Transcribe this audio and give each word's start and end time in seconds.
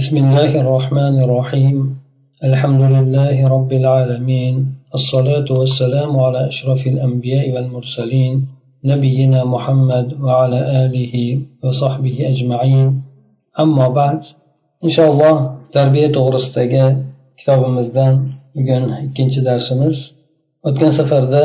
بسم 0.00 0.16
الله 0.16 0.52
الرحمن 0.62 1.14
الرحيم 1.24 1.76
الحمد 2.48 2.82
لله 2.94 3.36
رب 3.54 3.72
العالمين 3.80 4.54
الصلاة 4.98 5.48
والسلام 5.58 6.12
على 6.24 6.40
أشرف 6.52 6.86
الأنبياء 6.86 7.44
والمرسلين 7.54 8.34
نبينا 8.84 9.40
محمد 9.54 10.06
وعلى 10.26 10.60
آله 10.84 11.14
وصحبه 11.64 12.16
أجمعين 12.32 12.88
أما 13.64 13.86
بعد 13.88 14.20
إن 14.84 14.90
شاء 14.96 15.08
الله 15.12 15.34
تربية 15.72 16.08
to'g'risidagi 16.16 16.84
kitobimizdan 17.40 18.14
bugun 18.56 18.84
ikkinchi 19.06 19.40
darsimiz 19.48 19.96
o'tgan 20.68 20.92
safarda 20.98 21.42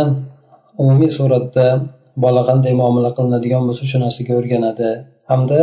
umumiy 0.81 1.11
suratda 1.17 1.67
bola 2.23 2.41
qanday 2.49 2.73
muomala 2.81 3.09
qilinadigan 3.17 3.63
bo'lsa 3.67 3.83
shu 3.91 3.97
narsaga 4.03 4.33
o'rganadi 4.39 4.89
hamda 5.31 5.61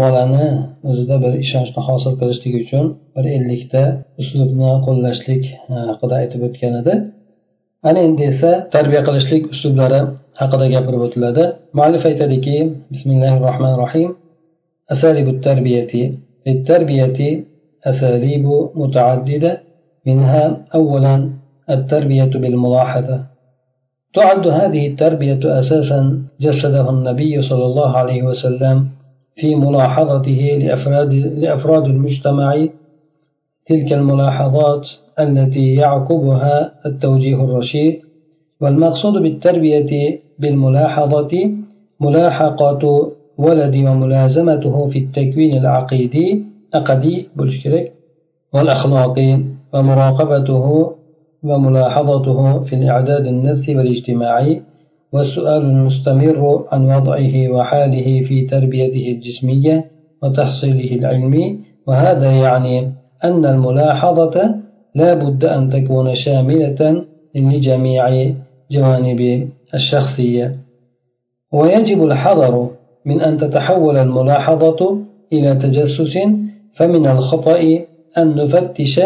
bolani 0.00 0.46
o'zida 0.90 1.16
bir 1.24 1.32
ishonchni 1.44 1.80
hosil 1.88 2.12
qilishlik 2.20 2.54
uchun 2.62 2.84
bir 3.14 3.24
ellikta 3.36 3.82
uslubni 4.20 4.70
qo'llashlik 4.86 5.44
e, 5.72 5.74
haqida 5.90 6.14
aytib 6.20 6.40
o'tgan 6.48 6.74
edi 6.80 6.94
ana 7.88 8.00
endi 8.08 8.22
esa 8.32 8.50
tarbiya 8.74 9.02
qilishlik 9.08 9.42
uslublari 9.54 10.00
haqida 10.40 10.66
gapirib 10.74 11.02
o'tiladi 11.06 11.44
muallif 11.78 12.02
aytadiki 12.10 12.56
bismillahi 12.92 13.36
rohmanir 13.46 13.78
rohim 13.84 14.10
أساليب 14.94 15.28
التربية 15.28 15.92
للتربية 16.46 17.18
أساليب 17.90 18.46
متعددة 18.74 19.60
منها 20.06 20.44
أولا 20.74 21.30
التربية 21.70 22.32
بالملاحظة 22.42 23.18
تعد 24.14 24.46
هذه 24.46 24.86
التربية 24.86 25.40
أساسا 25.60 26.00
جسده 26.40 26.90
النبي 26.90 27.42
صلى 27.42 27.64
الله 27.64 27.90
عليه 27.96 28.22
وسلم 28.22 28.76
في 29.35 29.55
ملاحظته 29.55 30.57
لأفراد, 30.61 31.13
لأفراد 31.13 31.85
المجتمع 31.85 32.67
تلك 33.65 33.93
الملاحظات 33.93 34.89
التي 35.19 35.75
يعقبها 35.75 36.71
التوجيه 36.85 37.43
الرشيد 37.43 37.99
والمقصود 38.61 39.21
بالتربية 39.21 40.19
بالملاحظة 40.39 41.51
ملاحقة 41.99 43.11
ولد 43.37 43.75
وملازمته 43.75 44.87
في 44.87 44.99
التكوين 44.99 45.57
العقيدي 45.57 46.43
أقدي 46.73 47.27
بلشكرك 47.35 47.93
والأخلاقي 48.53 49.39
ومراقبته 49.73 50.95
وملاحظته 51.43 52.63
في 52.63 52.75
الإعداد 52.75 53.27
النفسي 53.27 53.75
والاجتماعي 53.75 54.61
والسؤال 55.13 55.61
المستمر 55.65 56.65
عن 56.71 56.85
وضعه 56.85 57.49
وحاله 57.49 58.21
في 58.21 58.45
تربيته 58.45 59.11
الجسمية 59.11 59.85
وتحصيله 60.23 60.95
العلمي 60.99 61.59
وهذا 61.87 62.31
يعني 62.31 62.91
أن 63.23 63.45
الملاحظة 63.45 64.55
لا 64.95 65.13
بد 65.13 65.45
أن 65.45 65.69
تكون 65.69 66.15
شاملة 66.15 67.05
لجميع 67.35 68.31
جوانب 68.71 69.49
الشخصية. 69.73 70.55
ويجب 71.53 72.03
الحذر 72.03 72.69
من 73.05 73.21
أن 73.21 73.37
تتحول 73.37 73.97
الملاحظة 73.97 74.97
إلى 75.33 75.55
تجسس 75.55 76.17
فمن 76.75 77.07
الخطأ 77.07 77.59
أن 78.17 78.35
نفتش 78.35 79.01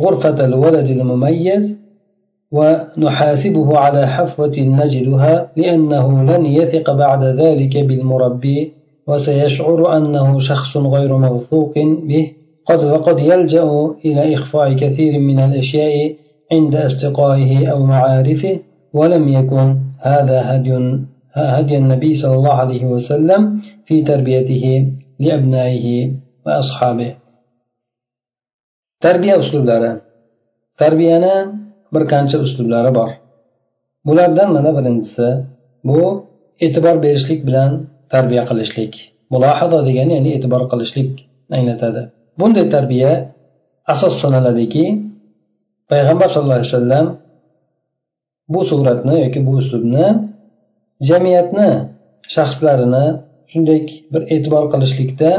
غرفة 0.00 0.44
الولد 0.44 0.90
المميز 0.90 1.78
ونحاسبه 2.52 3.78
على 3.78 4.06
حفوة 4.06 4.54
نجدها 4.58 5.52
لأنه 5.56 6.22
لن 6.22 6.46
يثق 6.46 6.92
بعد 6.92 7.24
ذلك 7.24 7.76
بالمربي 7.76 8.72
وسيشعر 9.06 9.96
أنه 9.96 10.38
شخص 10.38 10.76
غير 10.76 11.16
موثوق 11.16 11.74
به. 12.08 12.32
قد 12.66 12.84
وقد 12.84 13.18
يلجأ 13.18 13.68
إلى 14.04 14.34
إخفاء 14.34 14.72
كثير 14.72 15.18
من 15.18 15.38
الأشياء 15.38 16.14
عند 16.52 16.76
أصدقائه 16.76 17.66
أو 17.68 17.86
معارفه 17.86 18.60
ولم 18.92 19.28
يكن 19.28 19.76
هذا 20.00 20.54
هدي 20.54 21.00
هدي 21.34 21.76
النبي 21.76 22.14
صلى 22.14 22.34
الله 22.34 22.52
عليه 22.52 22.84
وسلم 22.84 23.60
في 23.86 24.02
تربيته 24.02 24.92
لأبنائه 25.20 26.12
وأصحابه. 26.46 27.14
تربية 29.00 29.38
أسلوب 29.38 29.64
لنا 29.64 30.00
تربية 30.78 31.18
bir 31.96 32.04
qancha 32.12 32.36
uslublari 32.44 32.90
bor. 32.98 33.10
Bulardan 34.06 34.48
mana 34.56 34.70
birinchisi 34.78 35.26
bu 35.88 36.00
e'tibor 36.64 36.96
berishlik 37.04 37.40
bilan 37.48 37.70
tarbiya 38.12 38.42
qilishlik. 38.50 38.92
Mulohada 39.32 39.78
degani 39.88 40.12
ya'ni 40.18 40.30
e'tibor 40.36 40.62
qilishlik 40.72 41.10
anglatadi. 41.56 42.02
Bunday 42.38 42.66
tarbiya 42.74 43.12
asos 43.92 44.14
sanaladiki 44.22 44.84
payg'ambar 45.90 46.28
sallallohu 46.32 46.58
alayhi 46.60 46.72
vasallam 46.72 47.06
bu 48.52 48.60
suratni 48.70 49.16
yoki 49.24 49.40
bu 49.46 49.52
uslubni 49.60 50.06
jamiyatni 51.08 51.68
shaxslarini 52.34 53.04
shunday 53.50 53.78
bir 54.12 54.22
e'tibor 54.34 54.64
qilishlikda 54.72 55.30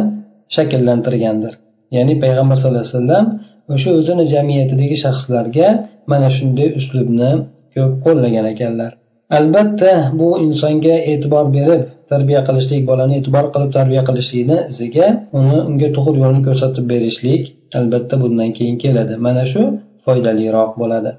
shakllantirgandir. 0.55 1.53
Ya'ni 1.95 2.13
payg'ambar 2.23 2.55
sallallohu 2.59 2.85
alayhi 2.85 2.95
vasallam 2.95 3.25
o'sha 3.73 3.89
o'zini 3.99 4.25
jamiyatidagi 4.33 4.97
shaxslarga 5.05 5.67
mana 6.11 6.29
shunday 6.37 6.69
uslubni 6.79 7.31
ko'p 7.73 7.93
qo'llagan 8.05 8.45
ekanlar. 8.53 8.91
Albatta 9.37 9.91
bu 10.19 10.27
insonga 10.45 10.95
e'tibor 11.11 11.45
berib 11.57 11.81
tarbiya 12.11 12.41
qilishlik 12.47 12.81
bolani 12.89 13.13
e'tibor 13.19 13.45
qilib 13.53 13.71
tarbiya 13.77 14.01
qilishlikni 14.09 14.57
iziga 14.71 15.07
uni 15.39 15.57
unga 15.69 15.89
to'g'ri 15.97 16.17
yo'lni 16.23 16.41
ko'rsatib 16.47 16.85
berishlik 16.93 17.43
albatta 17.79 18.15
bundan 18.23 18.49
keyin 18.57 18.77
keladi. 18.83 19.13
Mana 19.25 19.43
shu 19.51 19.61
foydaliroq 20.05 20.71
bo'ladi. 20.81 21.11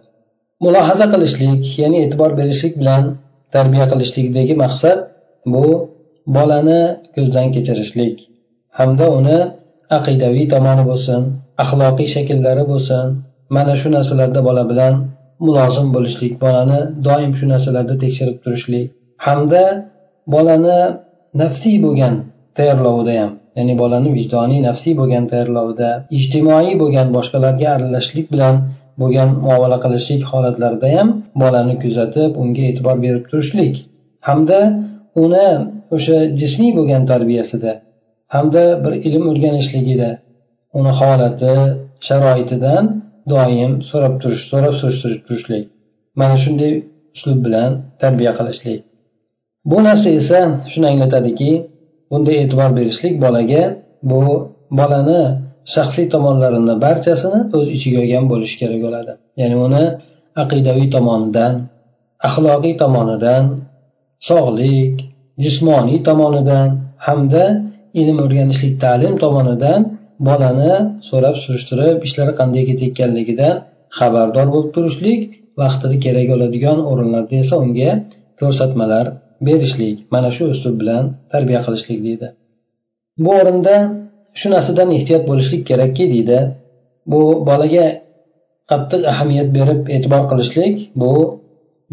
Mulohaza 0.65 1.07
qilishlik 1.13 1.63
ya'ni 1.83 1.99
e'tibor 2.05 2.31
berishlik 2.41 2.75
bilan 2.81 3.03
tarbiya 3.55 3.85
qilishlikdagi 3.93 4.55
maqsad 4.65 4.99
bu 5.53 5.65
bolani 6.37 6.81
ko'zdan 7.15 7.47
kechirishlik 7.55 8.17
hamda 8.79 9.07
uni 9.19 9.39
aqidaviy 9.99 10.47
tomoni 10.55 10.85
bo'lsin 10.91 11.21
axloqiy 11.63 12.09
shakllari 12.15 12.65
bo'lsin 12.73 13.07
mana 13.57 13.75
shu 13.81 13.89
narsalarda 13.97 14.41
bola 14.49 14.65
bilan 14.71 14.95
mulozim 15.47 15.89
bo'lishlik 15.97 16.33
bolani 16.45 16.81
doim 17.07 17.33
shu 17.39 17.47
narsalarda 17.53 17.95
tekshirib 18.03 18.37
turishlik 18.45 18.87
hamda 19.27 19.63
bolani 20.35 20.79
nafsiy 21.43 21.77
bo'lgan 21.87 22.15
tayyorlovida 22.59 23.15
ham 23.21 23.31
ya'ni 23.59 23.75
bolani 23.83 24.11
vijdoniy 24.19 24.61
nafsiy 24.69 24.95
bo'lgan 25.01 25.25
tayyorlovida 25.33 25.91
ijtimoiy 26.19 26.75
bo'lgan 26.83 27.09
boshqalarga 27.17 27.69
aralashishlik 27.77 28.27
bilan 28.35 28.55
bo'lgan 29.01 29.31
muomala 29.47 29.79
qilishlik 29.85 30.23
holatlarida 30.31 30.89
ham 30.97 31.09
bolani 31.43 31.75
kuzatib 31.83 32.31
unga 32.43 32.63
e'tibor 32.71 32.97
berib 33.05 33.25
turishlik 33.31 33.75
hamda 34.29 34.61
uni 35.25 35.49
o'sha 35.97 36.17
jismiy 36.41 36.73
bo'lgan 36.79 37.03
tarbiyasida 37.11 37.73
hamda 38.35 38.63
bir 38.85 38.93
ilm 39.09 39.25
o'rganishligida 39.31 40.11
uni 40.79 40.93
holati 41.01 41.55
sharoitidan 42.09 42.85
doim 43.33 43.73
so'rab 43.91 44.15
turish 44.23 44.45
so'rab 44.51 44.75
surishtirib 44.81 45.21
turishlik 45.27 45.65
mana 46.21 46.37
shunday 46.45 46.73
uslub 47.17 47.39
bilan 47.47 47.71
tarbiya 48.03 48.33
qilishlik. 48.39 48.81
Bu 49.71 49.79
narsa 49.87 50.09
esa 50.21 50.41
shuni 50.73 50.87
anglatadiki 50.93 51.51
bunday 52.11 52.37
e'tibor 52.43 52.71
berishlik 52.79 53.15
bolaga 53.25 53.63
bu 54.11 54.21
bolani 54.79 55.21
shaxsiy 55.75 56.07
tomonlarini 56.15 56.75
barchasini 56.85 57.41
o'z 57.57 57.67
ichiga 57.77 57.99
olgan 58.05 58.25
bo'lishi 58.33 58.57
kerak 58.61 58.81
bo'ladi. 58.87 59.13
Ya'ni 59.41 59.57
uni 59.67 59.85
aqidaviy 60.43 60.89
tomonidan 60.97 61.53
axloqiy 62.27 62.75
tomonidan 62.83 63.43
sog'lik 64.29 64.95
jismoniy 65.45 65.99
tomonidan 66.09 66.69
hamda 67.07 67.45
ilm 68.01 68.17
o'rganishlik 68.25 68.75
ta'lim 68.85 69.15
tomonidan 69.25 69.81
bolani 70.27 70.73
so'rab 71.09 71.37
surishtirib 71.45 71.99
ishlari 72.07 72.33
qanday 72.41 72.63
ketayotganligidan 72.71 73.55
xabardor 73.99 74.47
bo'lib 74.55 74.71
turishlik 74.77 75.23
vaqtida 75.63 75.97
kerak 76.05 76.27
bo'ladigan 76.33 76.79
o'rinlarda 76.91 77.35
esa 77.45 77.55
unga 77.65 77.91
ko'rsatmalar 78.41 79.07
berishlik 79.47 79.97
mana 80.15 80.31
shu 80.37 80.45
uslub 80.53 80.75
bilan 80.81 81.05
tarbiya 81.33 81.61
qilishlik 81.67 81.99
deydi. 82.07 82.29
Bu 83.25 83.31
o'rinda 83.41 83.77
shu 84.41 84.47
narsadan 84.55 84.89
ehtiyot 84.99 85.25
bo'lishlik 85.31 85.63
kerakki 85.71 86.05
deydi. 86.15 86.39
Bu 87.13 87.21
bolaga 87.49 87.87
qattiq 88.71 89.03
ahamiyat 89.13 89.49
berib 89.59 89.83
e'tibor 89.97 90.23
qilishlik 90.31 90.77
bu 91.03 91.13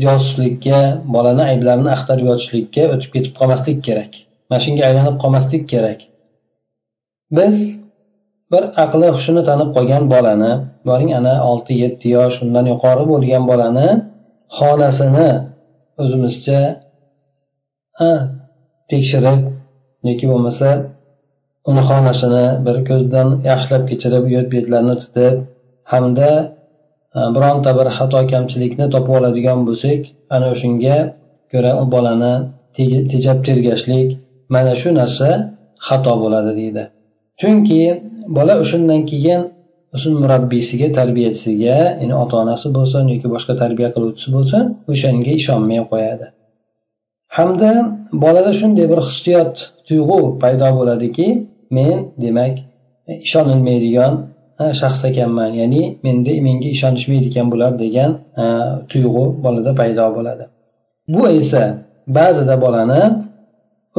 josuslikka 0.03 0.79
bolani 1.15 1.43
ayblarini 1.51 1.89
axtarib 1.95 2.25
yotishlikka 2.31 2.83
o'tib 2.93 3.09
ketib 3.15 3.33
qolmaslik 3.39 3.79
kerak. 3.87 4.11
Mana 4.49 4.61
shunga 4.65 4.83
aylanib 4.89 5.17
qolmaslik 5.23 5.63
kerak. 5.73 5.99
Biz 7.37 7.55
bir 8.51 8.63
aqli 8.83 9.07
hushini 9.15 9.41
tanib 9.49 9.69
qolgan 9.75 10.03
bolani 10.13 10.51
boring 10.87 11.11
ana 11.19 11.33
olti 11.51 11.73
yetti 11.83 12.07
yosh 12.17 12.35
undan 12.45 12.65
yuqori 12.71 13.03
bo'lgan 13.11 13.43
bolani 13.51 13.87
xonasini 14.57 15.29
o'zimizcha 16.01 16.59
tekshirib 18.91 19.39
yoki 20.07 20.25
bo'lmasa 20.31 20.69
uni 21.69 21.83
xonasini 21.89 22.45
bir 22.65 22.77
ko'zdan 22.89 23.27
yaxshilab 23.49 23.83
kechirib 23.91 24.23
uyat 24.29 24.47
betlarini 24.53 24.95
tutib 25.03 25.35
hamda 25.91 26.29
bironta 27.35 27.71
bir 27.79 27.87
xato 27.97 28.19
kamchilikni 28.33 28.85
topib 28.93 29.13
oladigan 29.19 29.59
bo'lsak 29.67 30.01
ana 30.35 30.49
shunga 30.61 30.97
ko'ra 31.51 31.71
u 31.81 31.83
bolani 31.93 32.33
tejab 33.11 33.39
tergashlik 33.47 34.09
mana 34.53 34.73
shu 34.81 34.89
narsa 34.99 35.29
xato 35.87 36.13
bo'ladi 36.23 36.51
deydi. 36.59 36.83
Chunki 37.41 37.81
bola 38.37 38.53
o'shandan 38.63 39.01
keyin 39.11 39.41
o'sha 39.95 40.09
murabbiysiga 40.21 40.87
tarbiyachisiga 40.99 41.77
ya'ni 42.01 42.13
ota 42.23 42.35
onasi 42.43 42.67
bo'lsin 42.77 43.03
yoki 43.13 43.27
boshqa 43.35 43.53
tarbiya 43.61 43.89
qiluvchisi 43.95 44.29
bo'lsin 44.35 44.63
o'shanga 44.91 45.31
ishonmay 45.41 45.81
qo'yadi. 45.91 46.25
Hamda 47.37 47.71
bolada 48.23 48.51
shunday 48.59 48.85
bir 48.91 48.99
hissiyot 49.07 49.53
tuyg'u 49.87 50.19
paydo 50.43 50.67
bo'ladiki 50.79 51.27
men 51.77 51.97
demak 52.23 52.55
ishonilmaydigan 53.27 54.13
shaxs 54.79 55.01
ekanman 55.09 55.51
ya'ni 55.61 55.81
menda 56.05 56.33
menga 56.47 56.69
ishonishmaydi 56.75 57.27
ekan 57.31 57.47
bular 57.53 57.71
degan 57.83 58.11
tuyg'u 58.91 59.23
bolada 59.45 59.71
paydo 59.81 60.05
bo'ladi. 60.17 60.43
Bu 61.13 61.21
esa 61.39 61.63
ba'zida 62.17 62.55
bolani 62.65 63.01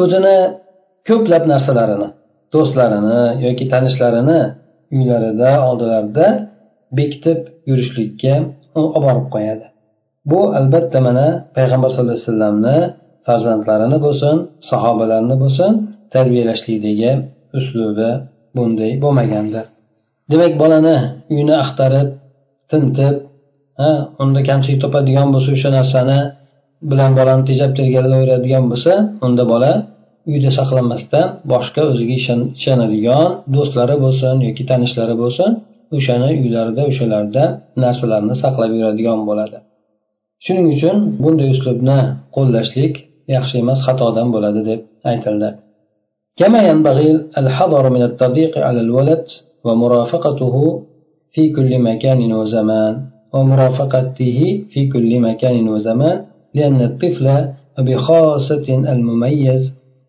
o'zini 0.02 0.36
ko'plab 1.08 1.44
narsalarini 1.52 2.08
do'stlarini 2.54 3.20
yoki 3.46 3.64
tanishlarini 3.72 4.40
uylarida 4.96 5.50
oldilarida 5.68 6.26
bekitib 6.98 7.38
yurishlikka 7.70 8.34
olib 8.80 9.02
borib 9.06 9.26
qo'yadi. 9.34 9.66
Bu 10.30 10.40
albatta 10.60 10.98
mana 11.06 11.26
payg'ambar 11.56 11.90
sallallohu 11.94 12.16
alayhi 12.16 12.28
vasallamni 12.28 12.76
farzandlarini 13.26 13.98
bo'lsin 14.06 14.36
sahobalarni 14.70 15.36
bo'lsin 15.42 15.70
tarbiyalashlikdagi 16.14 17.10
uslubi 17.58 18.10
bunday 18.56 18.92
bo'lmagandir. 19.04 19.64
Demak 20.30 20.52
bolani 20.62 20.96
uyini 21.32 21.54
axtarib 21.62 22.08
tintib 22.70 23.16
ha 23.80 23.90
unda 24.22 24.40
kamchilik 24.48 24.78
topadigan 24.84 25.28
bo'lsa 25.34 25.50
o'sha 25.56 25.70
narsani 25.78 26.18
bilan 26.90 27.10
bolani 27.18 27.42
tejab 27.50 27.70
tergalaveradigan 27.78 28.64
bo'lsa 28.70 28.92
unda 29.26 29.44
bola 29.52 29.72
uyda 30.31 30.49
saqlamasdan 30.59 31.27
boshqa 31.51 31.81
o'ziga 31.91 32.15
ishonadigan 32.59 33.27
do'stlari 33.55 33.95
bo'lsin 34.03 34.35
yoki 34.47 34.63
tanishlari 34.71 35.15
bo'lsin 35.23 35.51
o'shani 35.97 36.29
uylarida 36.43 36.81
o'shalarda 36.91 37.43
narsalarni 37.83 38.35
saqlab 38.43 38.71
yuradigan 38.77 39.19
bo'ladi 39.29 39.57
shuning 40.45 40.67
uchun 40.75 40.97
bunday 41.23 41.49
uslubni 41.55 41.99
qo'llashlik 42.35 42.93
yaxshi 43.35 43.55
emas 43.63 43.79
xatodan 43.87 44.27
bo'ladi 44.35 44.61
deb 44.69 44.79
aytildi 45.11 45.51
كما 46.39 46.59
ينبغي 46.69 47.09
الحذر 47.41 47.85
من 47.95 48.03
التضييق 48.09 48.53
على 48.67 48.79
الولد 48.85 49.25
ومرافقته 49.65 50.55
في 51.33 51.43
كل 51.55 51.71
مكان 51.79 52.33
وزمان 52.39 52.93
ومرافقته 53.33 54.39
في 54.71 54.81
كل 54.93 55.11
مكان 55.27 55.67
وزمان 55.73 56.17
لأن 56.57 56.79
الطفل 56.81 57.27
بخاصة 57.79 58.67
المميز 58.93 59.63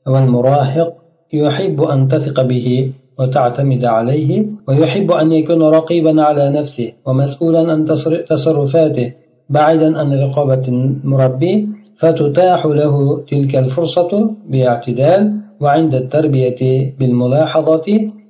والمراهق 0.08 0.94
يحب 1.34 1.82
أن 1.82 2.08
تثق 2.08 2.42
به 2.42 2.92
وتعتمد 3.20 3.86
عليه 3.86 4.46
ويحب 4.68 5.12
أن 5.12 5.32
يكون 5.32 5.62
رقيبا 5.64 6.22
على 6.22 6.50
نفسه 6.50 6.92
ومسؤولا 7.06 7.72
عن 7.72 7.86
تصرفاته 8.30 9.14
بعيدا 9.50 9.98
عن 10.00 10.14
رقابة 10.14 10.64
المربي 10.68 11.68
فتتاح 12.00 12.66
له 12.66 13.24
تلك 13.32 13.56
الفرصة 13.56 14.32
باعتدال 14.50 15.34
وعند 15.62 15.96
التربية 15.96 16.94
بالملاحظة 17.00 17.86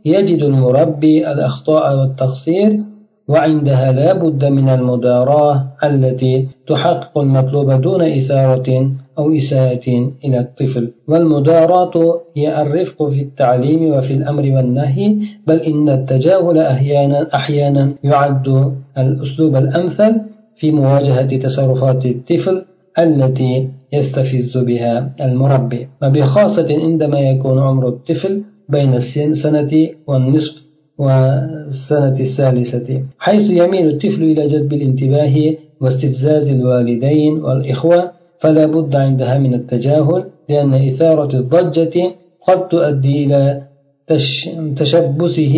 يجد 0.05 0.43
المربي 0.43 1.31
الأخطاء 1.31 1.99
والتقصير 1.99 2.79
وعندها 3.27 3.91
لا 3.91 4.13
بد 4.13 4.45
من 4.45 4.69
المداراة 4.69 5.63
التي 5.83 6.47
تحقق 6.67 7.17
المطلوب 7.17 7.71
دون 7.81 8.01
إثارة 8.01 8.91
أو 9.19 9.35
إساءة 9.35 9.87
إلى 10.25 10.39
الطفل. 10.39 10.91
والمداراة 11.07 12.21
هي 12.35 12.61
الرفق 12.61 13.09
في 13.09 13.21
التعليم 13.21 13.83
وفي 13.93 14.13
الأمر 14.13 14.41
والنهي 14.55 15.15
بل 15.47 15.59
إن 15.59 15.89
التجاهل 15.89 16.57
أحيانا, 16.59 17.27
أحيانا 17.35 17.93
يعد 18.03 18.73
الأسلوب 18.97 19.55
الأمثل 19.55 20.21
في 20.55 20.71
مواجهة 20.71 21.37
تصرفات 21.37 22.05
الطفل 22.05 22.63
التي 22.99 23.69
يستفز 23.93 24.57
بها 24.57 25.13
المربي. 25.21 25.87
وبخاصة 26.03 26.67
عندما 26.69 27.19
يكون 27.19 27.59
عمر 27.59 27.87
الطفل 27.87 28.43
بين 28.69 28.93
السنة 28.93 29.89
والنصف 30.07 30.67
والسنة 30.97 32.19
الثالثة 32.19 33.01
حيث 33.19 33.49
يميل 33.49 33.87
الطفل 33.89 34.23
إلى 34.23 34.47
جذب 34.47 34.73
الانتباه 34.73 35.35
واستفزاز 35.81 36.49
الوالدين 36.49 37.33
والإخوة 37.33 38.11
فلا 38.41 38.65
بد 38.65 38.95
عندها 38.95 39.37
من 39.37 39.53
التجاهل 39.53 40.23
لأن 40.49 40.73
إثارة 40.73 41.31
الضجة 41.41 41.95
قد 42.47 42.67
تؤدي 42.67 43.25
إلى 43.25 43.61
تشبثه 44.79 45.55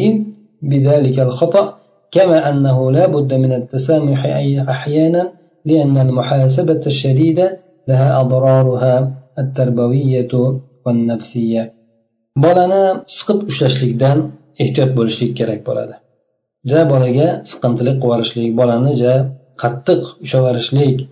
بذلك 0.62 1.20
الخطأ 1.20 1.74
كما 2.12 2.50
أنه 2.50 2.92
لا 2.92 3.06
بد 3.08 3.34
من 3.34 3.52
التسامح 3.54 4.26
أحيانا 4.70 5.32
لأن 5.66 5.98
المحاسبة 5.98 6.82
الشديدة 6.86 7.58
لها 7.88 8.22
أضرارها 8.22 9.12
التربوية 9.40 10.34
والنفسية. 10.86 11.80
bolani 12.46 12.84
siqib 13.18 13.40
ushlashlikdan 13.52 14.20
ehtiyot 14.64 14.92
bo'lishlik 14.98 15.32
kerak 15.40 15.62
bo'ladi. 15.68 15.96
Ja 16.72 16.82
bolaga 16.92 17.28
siqintilik 17.52 17.98
bolani 18.60 18.94
ja 19.04 19.14
qattiq 19.62 20.02
ushlab 20.24 20.44
yuborishlik 20.44 20.98
e, 21.02 21.08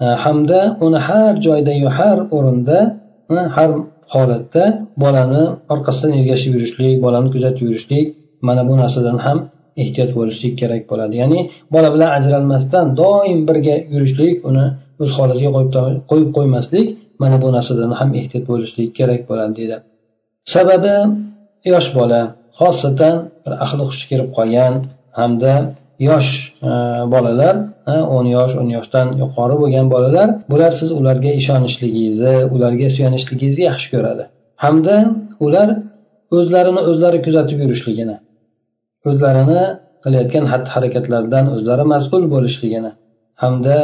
Э, 0.00 0.06
hamda 0.24 0.60
uni 0.86 0.98
har 1.08 1.32
joyda 1.46 1.72
har 1.98 2.18
o'rinda 2.36 2.78
hm, 3.28 3.46
har 3.56 3.70
holatda 4.14 4.64
bolani 5.02 5.42
orqasidan 5.72 6.12
ergashib 6.18 6.52
yurishlik 6.56 6.94
bolani 7.04 7.28
kuzatib 7.34 7.64
yurishlik 7.68 8.06
mana 8.46 8.62
bu 8.68 8.74
narsadan 8.82 9.18
ham 9.26 9.38
ehtiyot 9.82 10.10
bo'lishlik 10.18 10.54
kerak 10.60 10.82
bo'ladi. 10.90 11.14
Ya'ni 11.22 11.40
bola 11.74 11.88
bilan 11.94 12.10
ajralmasdan 12.18 12.86
doim 13.00 13.40
birga 13.48 13.76
yurishlik 13.94 14.34
uni 14.48 14.66
o'z 15.02 15.10
holatiga 15.18 15.50
qo'yib 16.10 16.30
qo'ymaslik 16.36 16.86
mana 17.22 17.36
bu 17.42 17.48
narsadan 17.56 17.92
ham 17.98 18.10
ehtiyot 18.20 18.44
bo'lishlik 18.52 18.90
kerak 18.98 19.20
bo'ladi 19.30 19.52
deydi. 19.58 19.76
Sababi 20.54 20.96
yosh 21.72 21.88
bola 21.98 22.20
xosatan 22.60 23.14
bir 23.44 23.52
ahli 23.64 23.82
hushi 23.90 24.04
kirib 24.10 24.28
qolgan 24.36 24.74
hamda 25.18 25.54
yosh 26.08 26.30
e, 26.68 26.70
bolalar 27.12 27.54
o'n 28.16 28.26
yosh 28.36 28.54
o'n 28.60 28.68
yoshdan 28.76 29.06
yuqori 29.22 29.56
bo'lgan 29.62 29.86
bolalar 29.94 30.28
bular 30.52 30.72
siz 30.80 30.90
ularga 31.00 31.30
ishonishligingizni 31.40 32.34
ularga 32.54 32.88
suyanishligingizni 32.96 33.64
yaxshi 33.70 33.88
ko'radi. 33.94 34.24
Hamda 34.64 34.96
ular 35.46 35.68
o'zlarini 36.36 36.80
o'zlari 36.90 37.18
kuzatib 37.26 37.58
yurishligini 37.64 38.16
o'zlarini 39.08 39.62
qilayotgan 40.04 40.44
xatti 40.52 40.70
harakatlaridan 40.74 41.44
o'zlari 41.54 41.84
mas'ul 41.94 42.22
bo'lishligini 42.34 42.92
hamda 43.42 43.76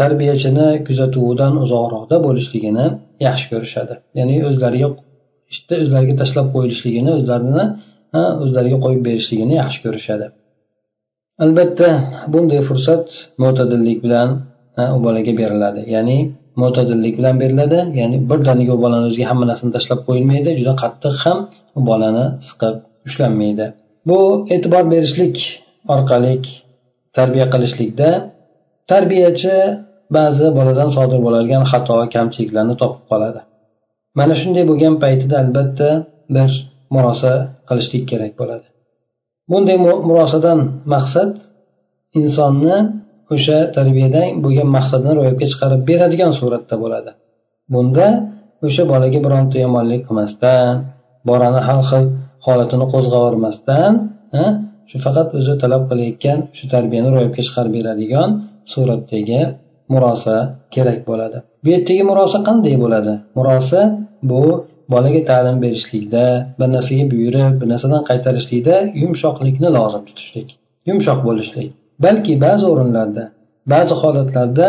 tarbiyachini 0.00 0.68
kuzatuvidan 0.86 1.54
uzoqroqda 1.64 2.16
bo'lishligini 2.26 2.86
yaxshi 3.26 3.46
ko'rishadi. 3.52 3.94
Ya'ni 4.18 4.36
o'zlariga 4.50 4.88
ishni 5.52 5.74
o'zlariga 5.84 6.14
tashlab 6.22 6.46
qo'yilishligini 6.54 7.10
o'zlarini 7.18 7.64
o'zlariga 8.44 8.78
qo'yib 8.84 9.02
berishligini 9.08 9.54
yaxshi 9.62 9.80
ko'rishadi. 9.86 10.26
Albatta 11.44 11.88
bunday 12.32 12.60
fursat 12.68 13.06
mo'tadillik 13.42 13.98
bilan 14.04 14.28
u 14.96 14.98
bolaga 15.06 15.32
beriladi. 15.40 15.80
Ya'ni 15.94 16.18
mo'tadillik 16.62 17.14
bilan 17.18 17.36
beriladi 17.42 17.78
ya'ni 18.00 18.16
birdaniga 18.30 18.72
u 18.78 18.80
bolani 18.84 19.04
o'ziga 19.10 19.26
hamma 19.30 19.44
narsani 19.50 19.72
tashlab 19.76 20.00
qo'yilmaydi 20.08 20.50
juda 20.60 20.72
qattiq 20.82 21.14
ham 21.24 21.38
u 21.78 21.80
bolani 21.88 22.24
siqib 22.48 22.74
ushlanmaydi. 23.08 23.66
Bu 24.08 24.18
e'tibor 24.54 24.84
berishlik 24.94 25.36
orqali 25.94 26.34
tarbiya 27.16 27.46
qilishlikda 27.52 28.08
tarbiyachi 28.92 29.54
ba'zi 30.16 30.46
boladan 30.58 30.88
sodir 30.96 31.20
bo'ladigan 31.26 31.62
xato 31.70 31.94
kamchiliklarni 32.14 32.74
topib 32.82 33.04
qoladi. 33.10 33.40
Mana 34.18 34.34
shunday 34.40 34.64
bo'lgan 34.70 34.94
paytida 35.04 35.36
albatta 35.44 35.88
bir 36.36 36.50
murosa 36.94 37.32
qilishlik 37.68 38.04
kerak 38.10 38.32
bo'ladi. 38.40 38.66
Bunday 39.50 39.78
murosadan 40.08 40.58
maqsad 40.94 41.32
insonni 42.20 42.76
o'sha 43.34 43.58
tarbiyadan 43.76 44.26
bo'lgan 44.44 44.68
maqsadini 44.76 45.12
ro'yobga 45.18 45.46
chiqarib 45.52 45.80
beradigan 45.90 46.32
suratda 46.38 46.74
bo'ladi. 46.82 47.10
Bunda 47.72 48.06
o'sha 48.66 48.82
bolaga 48.92 49.18
bironta 49.26 49.56
yomonlik 49.64 50.00
qilmasdan 50.06 50.72
bolani 51.28 51.60
har 51.68 51.80
xil 51.90 52.04
holatini 52.46 52.86
qo'zg'avormasdan 52.92 53.92
shu 54.90 54.96
faqat 55.04 55.28
o'zi 55.38 55.54
talab 55.62 55.82
qilayotgan 55.90 56.38
shu 56.56 56.64
tarbiyani 56.74 57.08
ro'yobga 57.14 57.40
chiqarib 57.46 57.72
beradigan 57.78 58.28
suratdagi 58.72 59.40
murosa 59.92 60.36
kerak 60.74 60.98
bo'ladi. 61.08 61.38
Bu 61.62 61.68
yerdagi 61.74 62.02
murosa 62.10 62.38
qanday 62.48 62.74
bo'ladi? 62.84 63.12
Murosa 63.38 63.80
bu 64.30 64.42
bolaga 64.92 65.20
ta'lim 65.30 65.56
berishlikda 65.64 66.24
bir 66.58 66.68
narsaga 66.76 67.04
buyurib 67.12 67.54
bir 67.60 67.66
narsadan 67.72 68.02
qaytarishlikda 68.10 68.76
yumshoqlikni 69.02 69.68
lozim 69.76 70.02
tutishlik 70.08 70.48
yumshoq 70.88 71.20
bo'lishlik. 71.28 71.68
Balki 72.04 72.32
ba'zi 72.46 72.64
o'rinlarda 72.72 73.24
ba'zi 73.72 73.94
holatlarda 74.02 74.68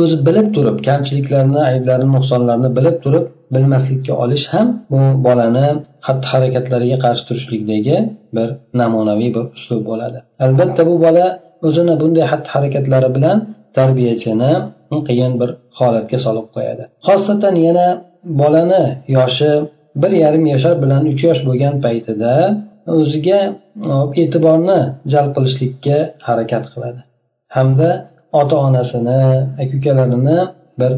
o'zi 0.00 0.16
bilib 0.26 0.48
turib 0.56 0.76
kamchiliklarni 0.88 1.60
ayblarini 1.70 2.10
nuqsonlarini 2.16 2.70
bilib 2.78 2.96
turib 3.04 3.26
bilmaslikka 3.54 4.12
olish 4.24 4.46
ham 4.52 4.66
bu 4.92 5.00
bolani 5.26 5.66
xatti 6.06 6.26
harakatlariga 6.32 6.98
qarshi 7.04 7.22
turishlikdagi 7.28 7.96
bir 8.36 8.48
namunaviy 8.80 9.30
bir 9.36 9.44
uslub 9.56 9.82
bo'ladi. 9.90 10.18
Albatta 10.46 10.82
bu 10.90 10.94
bola 11.06 11.26
o'zini 11.66 11.94
bunday 12.02 12.24
xatti 12.32 12.48
harakatlari 12.54 13.08
bilan 13.16 13.38
tarbiyachini 13.76 14.52
qiyin 15.08 15.32
bir 15.40 15.50
holatga 15.78 16.18
solib 16.26 16.46
qo'yadi. 16.56 16.84
Xosatan 17.06 17.54
yana 17.66 17.86
bolani 18.40 18.84
yoshi 19.16 19.50
bir 20.02 20.12
yarim 20.22 20.44
yashar 20.54 20.74
bilan 20.82 21.02
uch 21.12 21.22
yosh 21.28 21.40
bo'lgan 21.48 21.74
paytida 21.84 22.32
o'ziga 22.96 23.40
e, 23.92 23.94
e'tiborni 24.22 24.78
jalb 25.12 25.30
qilishlikka 25.36 25.98
harakat 26.28 26.64
qiladi. 26.72 27.00
Hamda 27.56 27.90
ota 28.40 28.56
onasini 28.66 29.20
aka 29.62 29.74
ukalarini 29.78 30.38
bir 30.80 30.92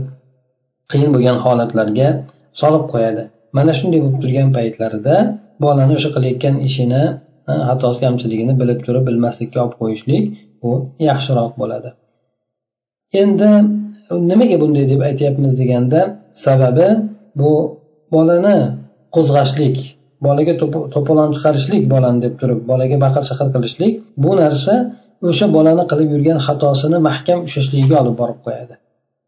qiyin 0.92 1.10
bo'lgan 1.14 1.38
holatlarga 1.44 2.08
solib 2.60 2.84
qo'yadi. 2.92 3.22
Mana 3.56 3.72
shunday 3.78 4.00
bo'lib 4.04 4.18
turgan 4.24 4.48
paytlarida 4.58 5.16
bolani 5.64 5.92
o'sha 5.98 6.10
qilayotgan 6.16 6.56
ishini 6.68 7.02
e, 7.50 7.52
xatosi 7.68 7.98
kamchiligini 8.04 8.54
bilib 8.60 8.80
turib 8.86 9.04
bilmaslikka 9.08 9.58
olib 9.64 9.76
qo'yishlik 9.82 10.24
bu 10.62 10.70
yaxshiroq 11.08 11.52
bo'ladi. 11.62 11.90
Endi 13.20 13.50
nimaga 14.30 14.56
bunday 14.62 14.84
deb 14.92 15.00
aytyapmiz 15.08 15.52
deganda 15.60 16.00
sababi 16.44 16.88
bu 17.40 17.52
bolani 18.14 18.56
qo'zg'ashlik 19.14 19.76
bolaga 20.26 20.52
to'polon 20.94 21.30
chiqarishlik 21.36 21.82
bolani 21.94 22.18
deb 22.24 22.34
turib 22.40 22.60
bolaga 22.70 22.96
baqir 23.04 23.22
chaqir 23.28 23.48
qilishlik 23.54 23.92
bu 24.24 24.30
narsa 24.42 24.74
o'sha 25.28 25.46
bolani 25.56 25.84
qilib 25.90 26.08
yurgan 26.14 26.38
xatosini 26.46 26.98
mahkam 27.08 27.38
ushlashligiga 27.46 27.96
olib 28.02 28.16
borib 28.22 28.38
qo'yadi. 28.46 28.74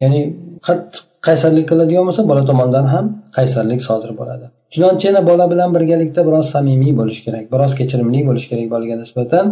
Ya'ni 0.03 0.21
qattiq 0.67 1.03
qaysarlik 1.27 1.67
qiladigan 1.71 2.05
bo'lsa 2.09 2.23
bola 2.31 2.43
tomonidan 2.51 2.87
ham 2.95 3.05
qaysarlik 3.37 3.81
sodir 3.89 4.13
bo'ladi. 4.21 4.47
Chunonchi 4.73 5.05
yana 5.09 5.23
bola 5.31 5.45
bilan 5.53 5.71
birgalikda 5.77 6.21
biroz 6.29 6.47
samimiy 6.55 6.93
bo'lish 7.01 7.21
kerak 7.27 7.45
biroz 7.55 7.73
kechirimli 7.79 8.21
bo'lish 8.29 8.47
kerak 8.51 8.67
bolaga 8.75 8.97
nisbatan. 9.03 9.47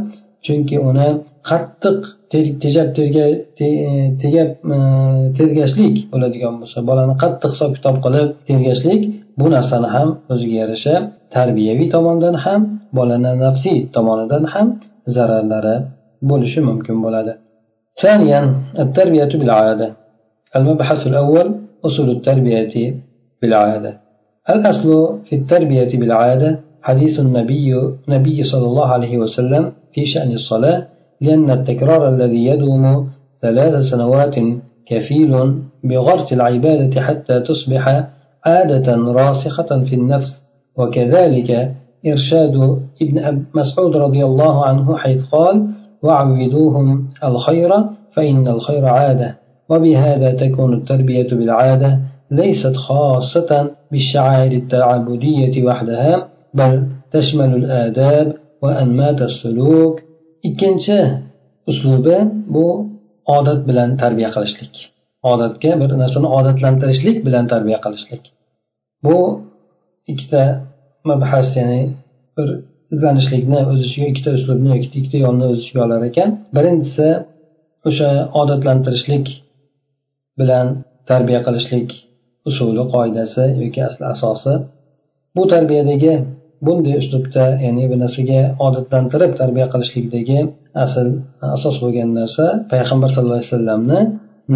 chunki 0.45 0.77
uni 0.89 1.07
qattiq 1.49 1.99
tejab 2.63 2.87
tegab 4.21 4.49
e, 4.75 4.77
tergashlik 5.37 5.95
bo'ladigan 6.11 6.53
bo'lsa 6.61 6.77
bolani 6.89 7.13
qattiq 7.23 7.51
hisob 7.55 7.71
kitob 7.77 7.95
qilib 8.05 8.29
tergashlik 8.49 9.01
bu 9.39 9.47
narsani 9.55 9.87
ham 9.95 10.09
o'ziga 10.33 10.55
yarasha 10.63 10.95
tarbiyaviy 11.35 11.87
tomondan 11.95 12.35
ham 12.45 12.61
bolani 12.97 13.31
nafsiy 13.45 13.77
tomonidan 13.95 14.43
ham 14.53 14.67
zararlari 15.15 15.75
bo'lishi 16.29 16.59
mumkin 16.69 16.97
bo'ladi 17.05 17.33
ثانيا 18.03 18.41
التربية 18.83 19.31
بالعادة 19.39 19.87
المبحث 20.57 21.07
الأول 21.07 21.47
أصول 21.87 22.09
التربية 22.09 22.75
بالعادة 23.41 23.91
الأصل 24.53 24.89
في 25.25 25.33
التربية 25.35 25.91
بالعادة 25.99 26.49
حديث 26.81 27.19
النبي 27.19 27.69
نبي 28.15 28.43
صلى 28.43 28.65
الله 28.71 28.87
عليه 28.95 29.17
وسلم 29.17 29.63
في 29.92 30.06
شأن 30.06 30.32
الصلاة 30.32 30.86
لأن 31.20 31.50
التكرار 31.50 32.08
الذي 32.08 32.46
يدوم 32.46 33.10
ثلاث 33.42 33.84
سنوات 33.84 34.34
كفيل 34.86 35.54
بغرس 35.84 36.32
العبادة 36.32 37.00
حتى 37.00 37.40
تصبح 37.40 38.04
عادة 38.46 38.96
راسخة 38.96 39.84
في 39.84 39.94
النفس. 39.94 40.42
وكذلك 40.76 41.74
إرشاد 42.06 42.80
ابن 43.02 43.44
مسعود 43.54 43.96
رضي 43.96 44.24
الله 44.24 44.64
عنه 44.64 44.96
حيث 44.96 45.24
قال 45.24 45.66
وعودوهم 46.02 47.08
الخير 47.24 47.70
فإن 48.16 48.48
الخير 48.48 48.86
عادة 48.86 49.36
وبهذا 49.68 50.34
تكون 50.34 50.74
التربية 50.74 51.28
بالعادة 51.28 51.98
ليست 52.30 52.76
خاصة 52.76 53.70
بالشعائر 53.92 54.52
التعبدية 54.52 55.64
وحدها 55.64 56.28
بل 56.54 56.86
تشمل 57.12 57.54
الآداب 57.54 58.34
va 58.62 58.70
ikkinchi 60.48 60.98
uslubi 61.70 62.16
bu 62.54 62.66
odat 63.36 63.60
bilan 63.68 63.90
tarbiya 64.02 64.30
qilishlik. 64.34 64.74
Odatga 65.32 65.70
bir 65.80 65.90
narsani 66.02 66.28
odatlantirishlik 66.38 67.16
bilan 67.26 67.44
tarbiya 67.52 67.78
qilishlik. 67.84 68.22
Bu 69.04 69.16
ikkita 70.12 70.42
mabhas 71.10 71.48
ya'ni 71.58 71.82
bir 72.36 72.48
izlanishlikni 72.94 73.60
o'z 73.70 73.80
ichiga 73.86 74.06
ikkita 74.12 74.30
uslubni 74.38 74.68
yoki 74.74 74.86
ikkita 75.00 75.18
yo'lni 75.24 75.44
o'z 75.50 75.58
ichiga 75.62 75.80
olar 75.86 76.02
ekan. 76.10 76.30
Birinchisi 76.56 77.08
o'sha 77.88 78.10
odatlantirishlik 78.40 79.26
bilan 80.40 80.66
tarbiya 81.10 81.40
qilishlik 81.46 81.88
usuli 82.48 82.84
qoidasi 82.94 83.44
yoki 83.62 83.80
asli 83.88 84.04
asosi. 84.14 84.54
Bu 85.36 85.42
tarbiyadagi 85.52 86.12
bunday 86.66 86.94
uslubda 87.02 87.44
ya'ni 87.66 87.84
bir 87.90 87.98
narsaga 88.04 88.40
odatlantirib 88.66 89.32
tarbiya 89.40 89.66
qilishlikdagi 89.72 90.38
asl 90.84 91.08
asos 91.56 91.76
bo'lgan 91.82 92.10
narsa 92.20 92.44
payg'ambar 92.72 93.08
sallallohu 93.14 93.40
alayhi 93.40 93.52
vasallamni 93.52 94.00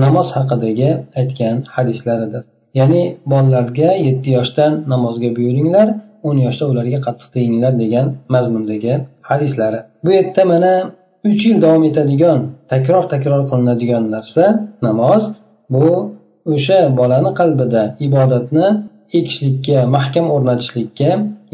namoz 0.05 0.29
haqidagi 0.37 0.91
aytgan 1.21 1.57
hadislaridir. 1.75 2.43
Ya'ni 2.79 3.03
bolalarga 3.33 3.91
yetti 4.07 4.29
yoshdan 4.39 4.73
namozga 4.93 5.31
buyuringlar 5.39 5.89
o'n 6.29 6.37
yoshda 6.47 6.65
ularga 6.73 6.99
qattiq 7.07 7.29
teginglar 7.35 7.73
degan 7.83 8.07
mazmundagi 8.35 8.95
hadislari. 9.31 9.81
Bu 10.05 10.11
yerda 10.19 10.43
mana 10.53 10.73
uch 11.29 11.43
yil 11.49 11.59
davom 11.65 11.85
etadigan 11.91 12.39
takror 12.73 13.05
takror 13.13 13.43
qilinadigan 13.51 14.05
narsa 14.15 14.45
namoz. 14.87 15.23
Bu 15.75 15.87
o'sha 16.55 16.79
bolani 17.01 17.31
qalbida 17.41 17.83
ibodatni 18.07 18.67
ekishlikka 19.19 19.79
mahkam 19.97 20.27
o'rnatishlikka 20.35 21.11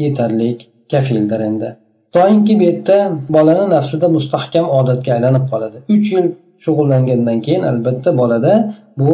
yetarlik 0.07 0.59
kafildir 0.91 1.41
endi. 1.49 1.69
Toinki 2.15 2.53
bu 2.59 2.63
yerda 2.69 2.97
bolani 3.35 3.65
nafsida 3.75 4.07
mustahkam 4.17 4.65
odatga 4.79 5.09
aylanib 5.17 5.45
qoladi. 5.51 5.77
Uch 5.93 6.07
yil 6.15 6.27
shug'ullangandan 6.63 7.37
keyin 7.45 7.63
albatta 7.71 8.09
bolada 8.21 8.53
bu 8.99 9.11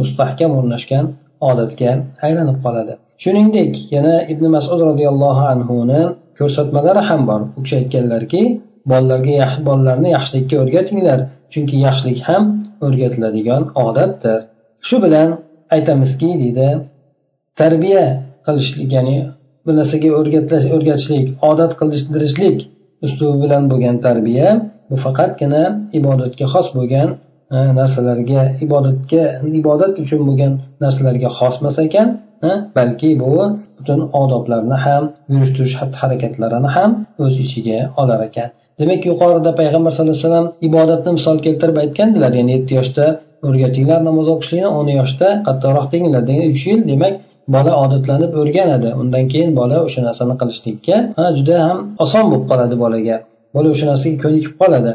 mustahkam 0.00 0.50
o'rnashgan 0.58 1.04
odatga 1.50 1.90
aylanib 2.26 2.58
qoladi. 2.64 2.92
Shuningdek 3.22 3.74
yana 3.94 4.14
ibn 4.32 4.44
masud 4.56 4.80
roziyallohu 4.88 5.42
anhuni 5.54 6.02
ko'rsatmalari 6.38 7.02
ham 7.08 7.20
bor. 7.30 7.40
U 7.56 7.60
kishi 7.64 7.76
aytganlarki 7.80 8.42
bolalarga 8.90 9.32
yaxshi 9.42 9.60
bolalarni 9.68 10.08
yaxshilikka 10.16 10.56
o'rgatinglar 10.62 11.18
chunki 11.52 11.76
yaxshilik 11.86 12.18
ham 12.28 12.42
o'rgatiladigan 12.86 13.62
odatdir. 13.86 14.38
Shu 14.88 14.96
bilan 15.04 15.28
aytamizki 15.74 16.30
deydi 16.42 16.68
tarbiya 17.60 18.04
qilishlik 18.46 18.90
ya'ni 18.96 19.16
bir 19.70 19.76
narsaga 19.80 20.10
o'rgatishlik 20.20 21.26
odat 21.50 21.72
qildirishlik 21.80 22.58
uslubi 23.06 23.36
bilan 23.44 23.64
bo'lgan 23.72 23.96
tarbiya 24.06 24.48
bu 24.90 24.96
faqatgina 25.04 25.62
ibodatga 25.98 26.46
xos 26.54 26.68
bo'lgan 26.78 27.08
narsalarga 27.80 28.42
ibodatga 28.66 29.22
ibodat 29.60 29.94
uchun 30.02 30.20
bo'lgan 30.28 30.52
narsalarga 30.84 31.28
xos 31.38 31.54
emas 31.60 31.76
ekan 31.86 32.08
balki 32.78 33.10
bu 33.22 33.32
butun 33.78 34.00
odoblarni 34.22 34.76
ham 34.86 35.04
yurish 35.32 35.52
turish 35.56 35.76
xatti 35.80 35.96
harakatlarini 36.02 36.70
ham 36.76 36.90
o'z 37.24 37.34
ichiga 37.44 37.78
olar 38.00 38.20
ekan. 38.28 38.48
Demak 38.80 39.02
yuqorida 39.10 39.50
payg'ambar 39.60 39.90
sallallohu 39.94 40.16
alayhi 40.16 40.28
vasallam 40.28 40.48
ibodatni 40.68 41.10
misol 41.18 41.36
keltirib 41.46 41.76
aytgandilar 41.84 42.32
ya'ni 42.38 42.52
yetti 42.56 42.72
yoshda 42.78 43.04
o'rgatinglar 43.46 44.00
namoz 44.08 44.26
o'qishlikni 44.34 44.70
o'n 44.78 44.88
yoshda 45.00 45.28
qattiqroq 45.46 45.86
teginglar 45.92 46.22
degan 46.30 46.46
uch 46.54 46.62
yil 46.70 46.80
demak 46.92 47.14
bola 47.55 47.71
odatlanib 47.83 48.31
o'rganadi 48.41 48.89
undan 49.01 49.25
keyin 49.31 49.51
bola 49.59 49.77
o'sha 49.87 50.01
narsani 50.07 50.35
qilishlikka 50.41 50.97
juda 51.37 51.55
ham 51.67 51.77
oson 52.03 52.23
bo'lib 52.31 52.45
qoladi 52.51 52.75
bolaga 52.83 53.17
bola 53.55 53.67
o'sha 53.73 53.85
narsaga 53.91 54.17
ko'nikib 54.23 54.53
qoladi 54.61 54.91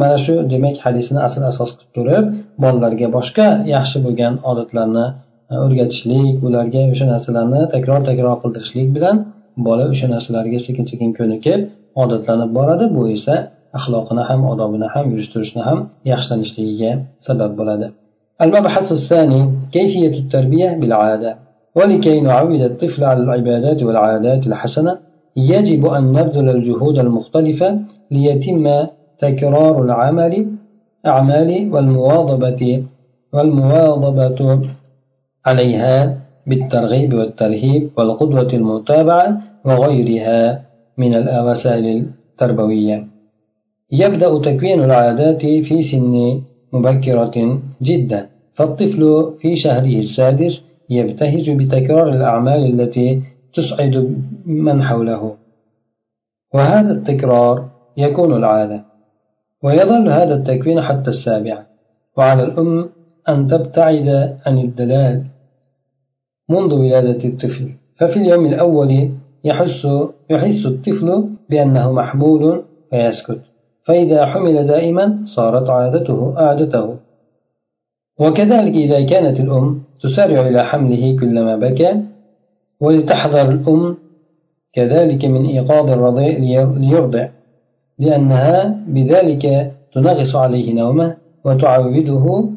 mana 0.00 0.16
shu 0.24 0.34
demak 0.52 0.76
hadisni 0.84 1.20
asl 1.26 1.42
asos 1.52 1.70
qilib 1.76 1.90
turib 1.96 2.24
bolalarga 2.64 3.08
boshqa 3.16 3.46
yaxshi 3.74 3.98
bo'lgan 4.06 4.34
odatlarni 4.50 5.06
o'rgatishlik 5.64 6.34
ularga 6.46 6.82
o'sha 6.92 7.06
narsalarni 7.12 7.60
takror 7.74 8.00
takror 8.08 8.36
qildirishlik 8.42 8.88
bilan 8.96 9.16
bola 9.66 9.84
o'sha 9.92 10.06
narsalarga 10.14 10.58
sekin 10.66 10.84
sekin 10.90 11.10
ko'nikib 11.18 11.60
odatlanib 12.02 12.50
boradi 12.58 12.84
bu 12.96 13.02
esa 13.16 13.34
axloqini 13.78 14.22
ham 14.28 14.40
odobini 14.52 14.88
ham 14.94 15.04
yurish 15.12 15.30
turishni 15.34 15.62
ham 15.68 15.78
yaxshilashligiga 16.12 16.90
sabab 17.26 17.52
bo'ladi 17.60 17.88
المبحث 18.44 18.92
الثاني 18.92 19.40
كيفية 19.74 20.14
التربية 20.22 20.68
بالعادة 20.80 21.36
ولكي 21.79 22.21
نعود 22.21 22.61
الطفل 22.61 23.03
على 23.03 23.23
العبادات 23.23 23.83
والعادات 23.83 24.47
الحسنة 24.47 24.97
يجب 25.37 25.85
أن 25.85 26.03
نبذل 26.11 26.49
الجهود 26.49 26.97
المختلفة 26.99 27.79
ليتم 28.11 28.63
تكرار 29.19 29.83
العمل 29.83 30.33
أعمال 31.07 31.69
والمواظبة 31.73 32.83
والمواظبة 33.33 34.39
عليها 35.45 36.17
بالترغيب 36.47 37.13
والترهيب 37.13 37.89
والقدوة 37.97 38.51
المتابعة 38.53 39.41
وغيرها 39.65 40.61
من 40.97 41.13
الوسائل 41.13 42.05
التربوية. 42.31 42.97
يبدأ 43.91 44.39
تكوين 44.39 44.83
العادات 44.83 45.41
في 45.41 45.81
سن 45.81 46.41
مبكرة 46.73 47.59
جدا 47.81 48.27
فالطفل 48.55 49.31
في 49.41 49.55
شهره 49.55 49.99
السادس 49.99 50.61
يبتهج 50.89 51.51
بتكرار 51.51 52.09
الأعمال 52.09 52.81
التي 52.81 53.21
تسعد 53.53 54.17
من 54.45 54.83
حوله. 54.83 55.35
وهذا 56.53 56.91
التكرار 56.91 57.69
يكون 57.97 58.33
العادة 58.33 58.83
ويظل 59.63 60.09
هذا 60.09 60.35
التكوين 60.35 60.81
حتى 60.81 61.09
السابعة 61.09 61.65
وعلى 62.17 62.43
الأم 62.43 62.89
أن 63.29 63.47
تبتعد 63.47 64.37
عن 64.45 64.57
الدلال 64.57 65.23
منذ 66.49 66.73
ولادة 66.73 67.29
الطفل. 67.29 67.69
ففي 67.99 68.17
اليوم 68.19 68.45
الأول 68.45 69.11
يحس 69.43 69.87
يحس 70.29 70.65
الطفل 70.65 71.29
بأنه 71.49 71.91
محمول 71.91 72.63
فيسكت. 72.89 73.41
فإذا 73.83 74.25
حمل 74.25 74.67
دائما 74.67 75.23
صارت 75.25 75.69
عادته 75.69 76.39
عادته. 76.39 76.97
وكذلك 78.19 78.75
إذا 78.75 79.05
كانت 79.05 79.39
الأم 79.39 79.83
تسارع 80.03 80.41
إلى 80.47 80.63
حمله 80.63 81.17
كلما 81.19 81.55
بكى 81.55 82.01
ولتحذر 82.81 83.49
الأم 83.51 83.97
كذلك 84.73 85.25
من 85.25 85.45
إيقاظ 85.45 85.91
الرضيع 85.91 86.37
ليرضع 86.77 87.27
لأنها 87.99 88.83
بذلك 88.87 89.71
تنغص 89.93 90.35
عليه 90.35 90.73
نومه 90.73 91.15
وتعوده 91.45 92.49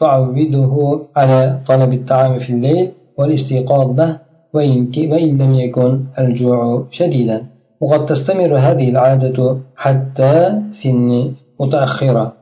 تعوده 0.00 1.00
على 1.16 1.58
طلب 1.66 1.92
الطعام 1.92 2.38
في 2.38 2.50
الليل 2.50 2.92
والاستيقاظ 3.18 4.00
له 4.00 4.18
وإن, 4.54 4.92
وإن 4.96 5.38
لم 5.38 5.54
يكن 5.54 6.00
الجوع 6.18 6.84
شديدا. 6.90 7.46
وقد 7.80 8.06
تستمر 8.06 8.58
هذه 8.58 8.88
العادة 8.90 9.56
حتى 9.76 10.62
سن 10.82 11.32
متأخرة 11.60 12.32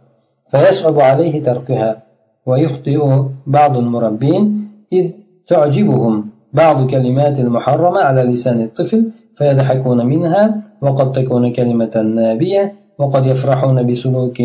فيصعب 0.51 1.01
عليه 1.01 1.43
تركها. 1.43 2.03
ويخطئ 2.47 3.23
بعض 3.47 3.77
المربين 3.77 4.69
إذ 4.93 5.11
تعجبهم 5.49 6.25
بعض 6.53 6.91
كلمات 6.91 7.39
المحرمة 7.39 8.01
على 8.01 8.23
لسان 8.23 8.63
الطفل 8.63 9.11
فيضحكون 9.39 10.07
منها 10.07 10.63
وقد 10.83 11.13
تكون 11.13 11.53
كلمة 11.53 12.03
نابية 12.15 12.73
وقد 12.99 13.27
يفرحون 13.27 13.87
بسلوك 13.91 14.41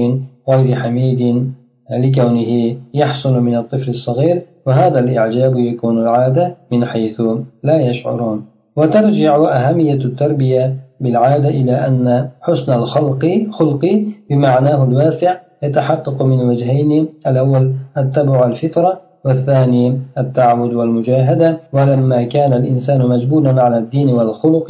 غير 0.49 0.75
حميد 0.75 1.51
لكونه 1.91 2.75
يحصل 2.93 3.39
من 3.39 3.55
الطفل 3.55 3.89
الصغير 3.89 4.41
وهذا 4.65 4.99
الإعجاب 4.99 5.57
يكون 5.57 6.01
العادة 6.01 6.55
من 6.71 6.85
حيث 6.85 7.21
لا 7.63 7.81
يشعرون. 7.81 8.45
وترجع 8.75 9.35
أهمية 9.55 9.93
التربية 10.05 10.75
بالعادة 11.01 11.49
إلى 11.49 11.71
أن 11.71 12.29
حسن 12.41 12.73
الخلق 12.73 13.47
خلق 13.51 14.03
بمعناه 14.29 14.83
الواسع 14.83 15.37
يتحقق 15.63 16.21
من 16.23 16.39
وجهين 16.49 17.07
الأول 17.27 17.73
التبع 17.97 18.45
الفطرة 18.45 18.99
والثاني 19.25 19.97
التعبد 20.17 20.73
والمجاهدة. 20.73 21.57
ولما 21.73 22.23
كان 22.23 22.53
الإنسان 22.53 23.07
مجبولا 23.07 23.61
على 23.61 23.77
الدين 23.77 24.09
والخلق 24.09 24.67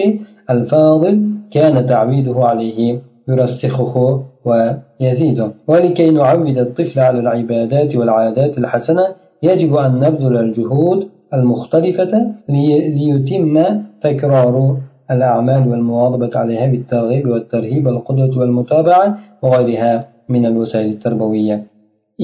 الفاضل 0.50 1.22
كان 1.52 1.86
تعويده 1.86 2.36
عليه 2.46 3.00
يرسخه 3.28 4.24
ويزيده. 4.46 5.52
ولكي 5.68 6.12
نعود 6.12 6.58
الطفل 6.58 7.00
على 7.00 7.20
العبادات 7.20 7.96
والعادات 7.96 8.58
الحسنة 8.58 9.06
يجب 9.44 9.76
أن 9.76 10.00
نبذل 10.00 10.38
الجهود 10.38 11.08
المختلفة 11.34 12.28
ليتم 12.50 13.64
تكرار 14.02 14.78
الأعمال 15.12 15.68
والمواظبة 15.68 16.30
عليها 16.36 16.66
بالترغيب 16.66 17.28
والترهيب 17.28 17.86
والقدوة 17.86 18.40
والمتابعة 18.40 19.18
وغيرها. 19.42 20.06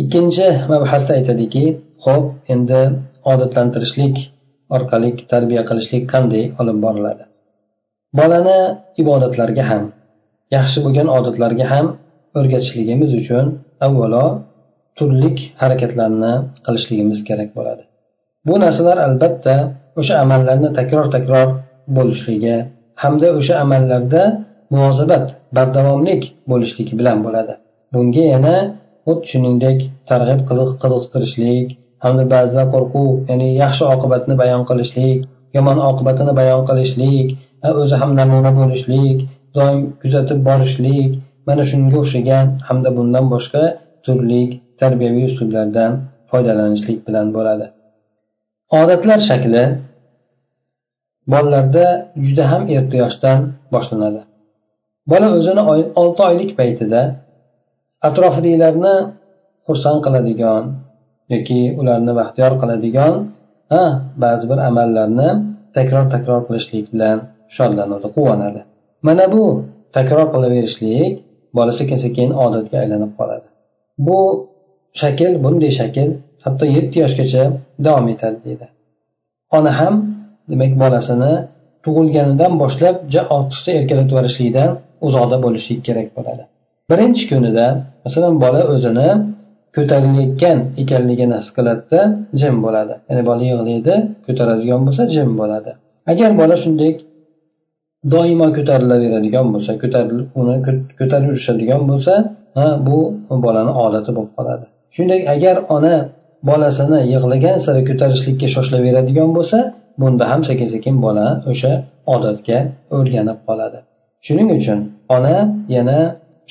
Ikkinchi 0.01 0.47
mabhasda 0.71 1.11
aytadiki 1.19 1.65
ho'p 2.05 2.25
endi 2.53 2.81
odatlantirishlik 3.31 4.15
orqali 4.75 5.09
tarbiya 5.31 5.61
qilishlik 5.69 6.03
qanday 6.13 6.43
olib 6.61 6.77
boriladi? 6.85 7.23
Bolani 8.19 8.59
ibodatlarga 9.01 9.63
ham 9.71 9.83
yaxshi 10.57 10.79
bo'lgan 10.85 11.07
odatlarga 11.17 11.65
ham 11.73 11.85
o'rgatishligimiz 12.39 13.11
uchun 13.21 13.45
avvalo 13.87 14.25
turli 14.97 15.29
harakatlarni 15.61 16.33
qilishligimiz 16.65 17.19
kerak 17.27 17.49
bo'ladi. 17.57 17.83
Bu 18.47 18.55
narsalar 18.63 18.97
albatta 19.07 19.55
o'sha 19.99 20.15
amallarni 20.23 20.69
takror 20.79 21.05
takror 21.15 21.47
bo'lishligi 21.97 22.57
hamda 23.03 23.27
o'sha 23.39 23.55
amallarda 23.65 24.23
munosabat 24.73 25.25
bardavomlik 25.57 26.21
bo'lishligi 26.51 26.93
bilan 26.99 27.17
bo'ladi. 27.25 27.53
Bunga 27.93 28.25
yana 28.33 28.55
xuddi 29.05 29.25
shuningdek 29.31 29.79
targ'ib 30.09 30.41
qiziqtirishlik 30.49 31.67
hamda 32.03 32.23
ba'zida 32.33 32.63
qo'rquv 32.73 33.09
ya'ni 33.29 33.49
yaxshi 33.63 33.83
oqibatni 33.93 34.35
bayon 34.41 34.63
qilishlik 34.69 35.19
yomon 35.57 35.77
oqibatini 35.89 36.33
bayon 36.41 36.61
qilishlik 36.69 37.27
o'zi 37.81 37.95
ham 38.01 38.11
namuna 38.19 38.51
bo'lishlik 38.59 39.17
doim 39.57 39.79
kuzatib 40.01 40.39
borishlik 40.49 41.11
mana 41.47 41.63
shunga 41.71 41.97
o'xshagan 42.03 42.45
hamda 42.67 42.89
bundan 42.97 43.25
boshqa 43.33 43.63
turli 44.05 44.41
tarbiyaviy 44.81 45.25
uslublardan 45.29 45.91
foydalanishlik 46.31 46.99
bilan 47.07 47.27
bo'ladi. 47.35 47.65
Odatlar 48.79 49.19
shakli 49.29 49.63
bolalarda 51.33 51.85
juda 52.25 52.45
ham 52.51 52.63
erta 52.77 52.95
yoshdan 53.03 53.39
boshlanadi. 53.73 54.21
Bola 55.11 55.27
o'zini 55.37 55.63
olti 56.01 56.21
oylik 56.29 56.51
paytida 56.59 57.01
atrofidagilarni 58.07 58.95
xursand 59.67 59.99
qiladigan 60.05 60.63
yoki 61.33 61.59
ularni 61.79 62.13
baxtiyor 62.19 62.53
qiladigan 62.61 63.13
ha 63.73 63.83
ba'zi 64.23 64.45
bir 64.51 64.59
amallarni 64.69 65.29
takror 65.77 66.05
takror 66.13 66.41
qilishlik 66.47 66.85
bilan 66.93 67.17
shodlanadi 67.55 68.07
quvonadi. 68.15 68.61
Mana 69.07 69.25
bu 69.33 69.43
takror 69.97 70.27
qilaverishlik 70.33 71.13
bola 71.57 71.71
sekin 71.79 71.97
sekin 72.05 72.29
odatga 72.45 72.77
aylanib 72.83 73.11
qoladi. 73.19 73.47
Bu 74.07 74.19
shakl 75.01 75.33
bunday 75.43 75.71
shakl 75.79 76.09
hatto 76.45 76.65
yetti 76.77 76.97
yoshgacha 77.03 77.43
davom 77.85 78.07
etadi 78.13 78.37
deydi. 78.45 78.67
Ona 79.57 79.71
ham 79.79 79.95
demak 80.51 80.73
bolasini 80.83 81.33
tug'ilganidan 81.85 82.53
boshlab 82.61 82.95
ortiqcha 83.37 83.71
erkalatib 83.79 84.11
yuborishlikdan 84.13 84.69
uzoqda 85.07 85.37
bo'lishlik 85.45 85.79
kerak 85.87 86.07
bo'ladi. 86.17 86.43
Birinchi 86.89 87.23
kunida 87.31 87.67
masalan 88.05 88.35
bola 88.43 88.61
o'zini 88.73 89.09
ko'tarilayotgan 89.75 90.57
ekanligini 90.81 91.35
his 91.39 91.49
qiladida 91.57 92.01
jim 92.41 92.55
bo'ladi. 92.65 92.93
Ya'ni 93.09 93.23
bola 93.29 93.43
yig'laydi 93.51 93.93
ko'taradigan 94.25 94.81
bo'lsa 94.87 95.03
jim 95.15 95.29
bo'ladi. 95.41 95.71
Agar 96.11 96.31
bola 96.41 96.55
shunday 96.63 96.91
doimo 98.13 98.47
ko'tarilaveradigan 98.57 99.47
bo'lsa 99.53 99.71
ko'tarilib 99.83 100.27
uni 100.39 100.55
ko'tarib 100.99 101.27
yurishadigan 101.31 101.81
bo'lsa 101.91 102.13
ha 102.57 102.67
bu 102.87 102.97
bolani 103.45 103.71
odati 103.85 104.11
bo'lib 104.17 104.31
qoladi. 104.37 104.65
Shuningdek 104.93 105.21
agar 105.35 105.55
ona 105.75 105.95
bolasini 106.49 106.99
yig'lagan 107.13 107.57
sari 107.65 107.81
ko'tarishlikka 107.89 108.47
shoshilaveradigan 108.55 109.29
bo'lsa 109.37 109.59
bunda 110.01 110.23
ham 110.31 110.41
sekin 110.49 110.67
sekin 110.75 110.95
bola 111.05 111.27
o'sha 111.51 111.71
odatga 112.15 112.57
o'rganib 112.97 113.39
qoladi. 113.47 113.79
Shuning 114.25 114.49
uchun 114.57 114.79
ona 115.17 115.35
yana 115.75 115.99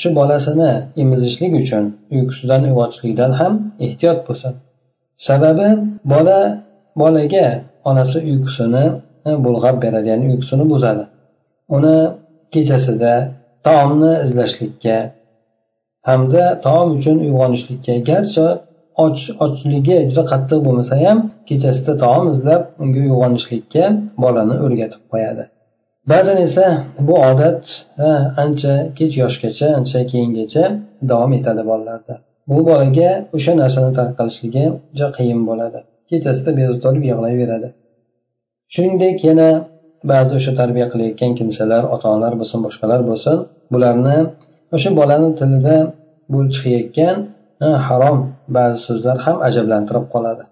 shu 0.01 0.09
bolasini 0.19 0.71
emizishlik 1.03 1.53
uchun 1.63 1.85
uyqusidan 2.15 2.63
uyg'otishlikdan 2.69 3.33
ham 3.41 3.53
ehtiyot 3.87 4.19
bo'lsin. 4.29 4.53
Sababi 5.29 5.69
bola 6.13 6.39
bolaga 7.01 7.47
onasi 7.91 8.19
uyqusini 8.31 8.85
bulg'ab 9.45 9.77
beradi 9.85 10.09
ya'ni 10.13 10.25
uyqusini 10.33 10.65
buzadi. 10.73 11.05
Uni 11.77 11.97
kechasida 12.55 13.13
taomni 13.67 14.13
izlashlikka 14.27 14.97
hamda 16.09 16.43
taom 16.67 16.89
uchun 16.97 17.17
uyg'onishlikka 17.27 17.95
garchi 18.11 18.47
och 19.05 19.19
ochligi 19.45 19.97
juda 20.09 20.23
qattiq 20.33 20.59
bo'lmasa 20.67 20.95
ham 21.05 21.19
kechasida 21.49 21.93
taom 22.05 22.25
izlab 22.35 22.63
unga 22.83 23.01
uyg'onishlikka 23.07 23.85
bolani 24.23 24.55
o'rgatib 24.65 25.03
qo'yadi. 25.13 25.45
Ba'zan 26.13 26.39
esa 26.47 26.67
bu 27.09 27.15
odat 27.31 27.65
ancha 28.45 28.73
kech 28.99 29.13
yoshgacha 29.23 29.67
ancha 29.79 30.01
keyingacha 30.13 30.65
davom 31.11 31.33
etadi 31.39 31.63
bolalarda. 31.71 32.15
Bu 32.51 32.59
bolaga 32.69 33.11
o'sha 33.37 33.53
narsani 33.63 33.91
tark 33.99 34.13
qilishligi 34.19 34.65
juda 34.97 35.09
qiyin 35.19 35.41
bo'ladi. 35.49 35.79
Kechasida 36.11 36.51
bezovta 36.59 36.87
bo'lib 36.89 37.05
yig'layveradi. 37.11 37.69
Shuningdek 38.75 39.17
yana 39.29 39.49
ba'zi 40.13 40.33
o'sha 40.39 40.53
tarbiya 40.61 40.87
qilayotgan 40.93 41.33
kimsalar 41.39 41.83
ota 41.95 42.07
onalar 42.13 42.33
bo'lsin 42.41 42.59
boshqalar 42.67 43.01
bo'lsin 43.11 43.37
bularni 43.73 44.19
o'sha 44.77 44.91
bolani 45.01 45.29
tilida 45.41 45.77
bu 46.33 46.39
chiqayotgan 46.55 47.17
harom 47.89 48.19
ba'zi 48.57 48.79
so'zlar 48.87 49.17
ham 49.25 49.37
ajablantirib 49.49 50.07
qoladi. 50.15 50.43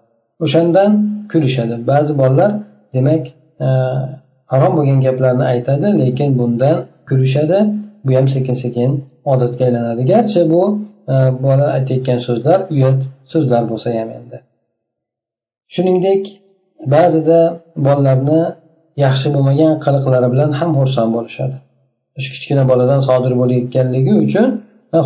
O'shandan 0.45 0.91
kulishadi. 1.31 1.75
Ba'zi 1.91 2.11
bolalar 2.21 2.51
demak 2.95 3.23
e, 3.65 3.67
harom 4.53 4.73
bo'lgan 4.77 4.99
gaplarni 5.05 5.45
aytadi 5.53 5.87
lekin 6.01 6.29
bundan 6.39 6.77
kulishadi. 7.09 7.59
Bu 8.05 8.11
ham 8.17 8.27
sekin 8.35 8.55
sekin 8.63 8.89
odatga 9.33 9.63
aylanadi. 9.67 10.01
Garchi 10.13 10.41
bu 10.53 10.61
e, 11.13 11.15
bola 11.45 11.65
aytayotgan 11.77 12.19
so'zlar 12.27 12.59
uyat 12.73 12.99
so'zlar 13.33 13.63
bo'lsa 13.71 13.87
ham 13.99 14.09
endi. 14.17 14.37
Shuningdek 15.73 16.21
ba'zida 16.95 17.39
bolalarni 17.87 18.41
yaxshi 19.05 19.27
bo'lmagan 19.35 19.73
qiliqlari 19.85 20.27
bilan 20.33 20.51
ham 20.59 20.69
xursand 20.79 21.11
bo'lishadi. 21.17 21.55
Shu 22.23 22.29
kichkina 22.35 22.63
boladan 22.71 23.01
sodir 23.09 23.33
bo'layotganligi 23.41 24.13
uchun 24.25 24.47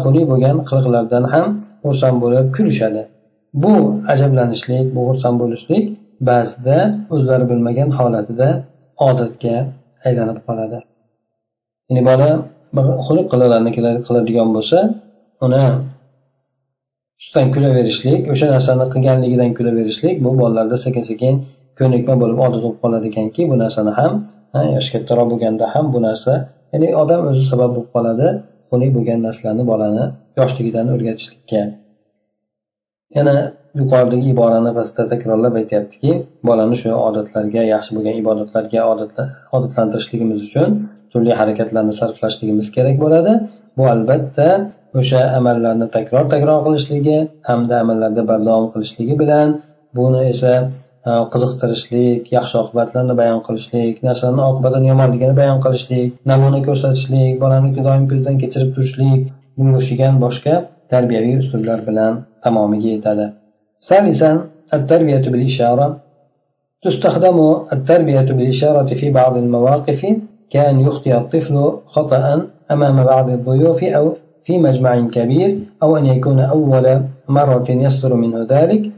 xunuk 0.01 0.25
bo'lgan 0.31 0.57
qiliqlardan 0.69 1.23
ham 1.33 1.47
xursand 1.83 2.17
bo'lib 2.23 2.45
kulishadi. 2.55 3.01
Bu 3.63 3.73
ajablanishlik 4.13 4.86
bu 4.95 5.01
xursand 5.10 5.36
bo'lishlik 5.41 5.83
ba'zida 6.29 6.77
o'zlari 7.13 7.45
bilmagan 7.51 7.89
holatida 7.99 8.49
odatga 9.07 9.55
aylanib 10.07 10.39
qoladi. 10.47 10.79
Ya'ni 11.89 12.01
bola 12.10 12.29
bir 12.75 12.86
xulq 13.07 13.25
qiliqlarni 13.31 13.71
qiladigan 14.07 14.49
bo'lsa 14.55 14.77
uni 15.45 15.63
ustidan 17.19 17.47
kulaverishlik 17.55 18.21
o'sha 18.33 18.47
narsani 18.55 18.86
qilganligidan 18.93 19.51
kulaverishlik 19.57 20.15
bu 20.25 20.31
bolalarda 20.41 20.77
sekin 20.86 21.03
sekin 21.12 21.33
ko'nikma 21.79 22.13
bo'lib 22.21 22.39
odat 22.45 22.60
bo'lib 22.65 22.79
qoladi 22.83 23.05
ekanki 23.12 23.41
bu 23.51 23.55
narsani 23.63 23.91
ham 23.99 24.13
yoshi 24.75 24.89
kattaroq 24.95 25.27
bo'lganda 25.31 25.65
ham 25.73 25.86
bu 25.93 25.99
narsa 26.07 26.33
ya'ni 26.73 26.88
odam 27.01 27.21
o'zi 27.29 27.43
sabab 27.51 27.69
bo'lib 27.75 27.89
qoladi 27.95 28.27
xunuk 28.69 28.91
bo'lgan 28.97 29.19
narsalarni 29.27 29.63
bolani 29.71 30.03
yoshligidan 30.39 30.88
o'rgatishlikka. 30.93 31.62
Yana 33.17 33.36
yuqoridagi 33.79 34.27
iborani 34.35 34.71
pastda 34.77 35.03
takrorlab 35.11 35.55
aytyaptiki 35.61 36.11
bolani 36.49 36.75
shu 36.81 36.89
odatlarga 37.07 37.61
yaxshi 37.73 37.91
bo'lgan 37.97 38.15
ibodatlarga 38.21 38.81
odatlantirishligimiz 39.55 40.39
uchun 40.47 40.69
turli 41.11 41.31
harakatlarni 41.39 41.93
sarflashligimiz 41.99 42.67
kerak 42.75 42.97
bo'ladi. 43.03 43.33
Bu 43.77 43.83
albatta 43.93 44.47
o'sha 44.99 45.21
amallarni 45.39 45.87
takror 45.95 46.25
takror 46.33 46.59
qilishligi 46.65 47.17
hamda 47.49 47.75
amallarda 47.83 48.23
bardavom 48.31 48.67
qilishligi 48.73 49.15
bilan 49.21 49.47
buni 49.97 50.21
esa 50.33 50.53
e, 51.09 51.11
qiziqtirishlik 51.33 52.21
yaxshi 52.37 52.55
oqibatlarni 52.63 53.15
bayon 53.21 53.41
qilishlik 53.47 53.95
narsalarni 54.07 54.43
oqibatini 54.51 54.87
yomonligini 54.93 55.35
bayon 55.41 55.59
qilishlik 55.65 56.09
namuna 56.31 56.59
ko'rsatishlik 56.67 57.33
bolani 57.43 57.69
doim 57.89 58.05
ko'zdan 58.11 58.35
kechirib 58.43 58.69
turishlik 58.75 59.21
bunga 59.57 60.11
boshqa 60.25 60.53
tarbiyaviy 60.93 61.35
uslublar 61.41 61.79
bilan 61.89 62.13
tamomiga 62.43 62.89
yetadi. 62.95 63.25
ثالثا 63.89 64.47
التربية 64.73 65.17
بالإشارة. 65.29 65.97
تستخدم 66.83 67.55
التربية 67.73 68.21
بالإشارة 68.21 68.85
في 68.85 69.09
بعض 69.09 69.37
المواقف 69.37 70.05
كأن 70.49 70.79
يخطئ 70.79 71.17
الطفل 71.17 71.71
خطأ 71.85 72.47
أمام 72.71 73.03
بعض 73.03 73.29
الضيوف 73.29 73.83
أو 73.83 74.13
في 74.45 74.57
مجمع 74.57 75.07
كبير 75.07 75.59
أو 75.83 75.97
أن 75.97 76.05
يكون 76.05 76.39
أول 76.39 77.01
مرة 77.29 77.65
يصدر 77.69 78.13
منه 78.13 78.45
ذلك. 78.49 78.91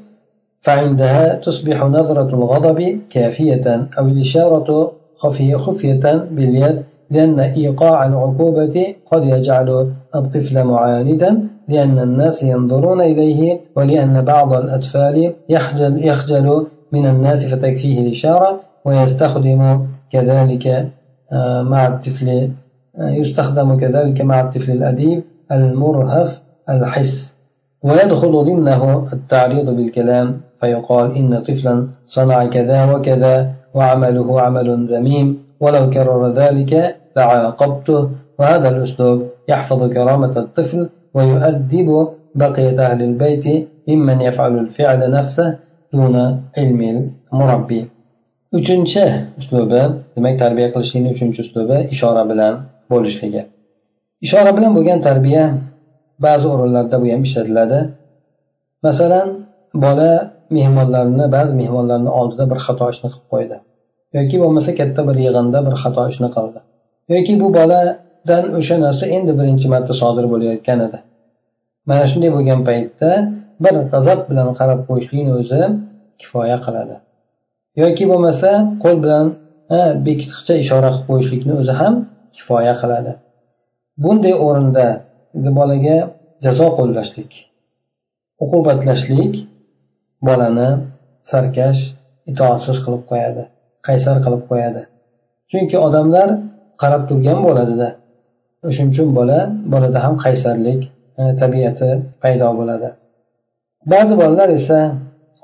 فعندها 0.61 1.35
تصبح 1.35 1.83
نظرة 1.83 2.29
الغضب 2.35 2.99
كافية 3.09 3.87
أو 3.99 4.07
الإشارة 4.07 4.91
خفية 5.17 5.55
خفية 5.55 6.25
باليد 6.31 6.83
لأن 7.11 7.39
إيقاع 7.39 8.05
العقوبة 8.05 8.95
قد 9.11 9.23
يجعل 9.23 9.91
الطفل 10.15 10.63
معاندا. 10.63 11.47
لأن 11.69 11.99
الناس 11.99 12.43
ينظرون 12.43 13.01
إليه 13.01 13.59
ولأن 13.75 14.21
بعض 14.25 14.53
الأطفال 14.53 15.33
يخجل, 15.49 16.05
يخجل 16.05 16.67
من 16.91 17.05
الناس 17.05 17.45
فتكفيه 17.45 17.99
الإشارة 17.99 18.59
ويستخدم 18.85 19.87
كذلك 20.11 20.87
آه، 21.31 21.61
مع 21.61 21.87
الطفل 21.87 22.49
آه، 22.99 23.09
يستخدم 23.09 23.79
كذلك 23.79 24.21
مع 24.21 24.41
الطفل 24.41 24.71
الأديب 24.71 25.23
المرهف 25.51 26.41
الحس. 26.69 27.35
ويدخل 27.83 28.31
ضمنه 28.31 29.07
التعريض 29.13 29.69
بالكلام 29.69 30.37
فيقال 30.61 31.15
إن 31.15 31.39
طفلا 31.39 31.87
صنع 32.07 32.45
كذا 32.45 32.93
وكذا 32.93 33.51
وعمله 33.73 34.41
عمل 34.41 34.87
ذميم 34.93 35.37
ولو 35.59 35.89
كرر 35.89 36.31
ذلك 36.31 36.95
لعاقبته. 37.17 38.09
وهذا 38.39 38.69
الأسلوب 38.69 39.23
يحفظ 39.49 39.93
كرامة 39.93 40.33
الطفل 40.37 40.89
ويؤدب 41.16 41.88
بقية 42.34 42.78
أهل 42.86 43.00
البيت 43.02 43.46
ممن 43.88 44.18
يفعل 44.20 44.58
الفعل 44.64 45.00
نفسه 45.18 45.58
دون 45.92 46.16
علم 46.56 46.80
المربي 47.32 47.82
uchinchi 48.58 49.04
uslubi 49.40 49.82
demak 50.14 50.34
tarbiya 50.42 50.68
qilishlikni 50.74 51.10
uchinchi 51.14 51.40
uslubi 51.44 51.78
ishora 51.94 52.22
bilan 52.30 52.52
bo'lishligi 52.92 53.42
ishora 54.26 54.50
bilan 54.56 54.70
bo'lgan 54.76 55.00
tarbiya 55.08 55.44
ba'zi 56.26 56.46
o'rinlarda 56.54 56.96
bu 57.02 57.06
ham 57.12 57.22
ishlatiladi 57.28 57.78
masalan 58.86 59.28
bola 59.84 60.10
mehmonlarni 60.56 61.24
ba'zi 61.36 61.52
mehmonlarni 61.62 62.10
oldida 62.20 62.44
bir 62.50 62.58
xato 62.66 62.84
ishni 62.94 63.08
qilib 63.12 63.26
qo'ydi 63.32 63.56
yoki 64.16 64.36
bo'lmasa 64.42 64.70
katta 64.80 65.00
bir 65.08 65.16
yig'inda 65.26 65.58
bir 65.66 65.74
xato 65.82 66.02
ishni 66.12 66.28
qildi 66.36 66.60
yoki 67.14 67.32
bu 67.42 67.48
dan 68.29 68.43
o'sha 68.57 68.75
narsa 68.85 69.05
endi 69.17 69.31
birinchi 69.39 69.67
marta 69.73 69.93
sodir 70.01 70.25
bo'layotgan 70.33 70.79
edi. 70.87 70.99
Mana 71.89 72.05
shunday 72.11 72.31
bo'lgan 72.35 72.61
paytda 72.69 73.11
bir 73.63 73.75
g'azab 73.91 74.19
bilan 74.29 74.49
qarab 74.59 74.79
qo'yishlikni 74.87 75.31
o'zi 75.39 75.61
kifoya 76.21 76.57
qiladi. 76.65 76.95
Yoki 77.81 78.03
bo'lmasa 78.11 78.49
qo'l 78.83 78.97
bilan 79.03 79.25
bekitqicha 80.07 80.53
ishora 80.63 80.89
qilib 80.93 81.05
qo'yishlikni 81.09 81.53
o'zi 81.61 81.73
ham 81.81 81.93
kifoya 82.35 82.73
qiladi. 82.81 83.11
Bunday 84.03 84.35
o'rinda 84.47 84.85
bolaga 85.59 85.97
jazo 86.45 86.67
qo'llashlik 86.77 87.31
uqubatlashlik 88.43 89.33
bolani 90.27 90.69
sarkash 91.31 91.81
itoatsiz 92.31 92.77
qilib 92.85 93.03
qo'yadi 93.11 93.43
qaysar 93.87 94.15
qilib 94.25 94.43
qo'yadi. 94.51 94.81
Chunki 95.51 95.77
odamlar 95.87 96.29
qarab 96.81 97.03
turgan 97.09 97.39
bo'ladida. 97.47 97.87
O'shaning 98.67 98.91
uchun 98.93 99.09
bola 99.19 99.39
bolada 99.73 99.99
ham 100.05 100.15
qaysarlik 100.23 100.81
e, 101.21 101.23
tabiati 101.41 101.89
paydo 102.23 102.49
bo'ladi. 102.59 102.89
Ba'zi 103.93 104.13
bolalar 104.21 104.49
esa 104.59 104.79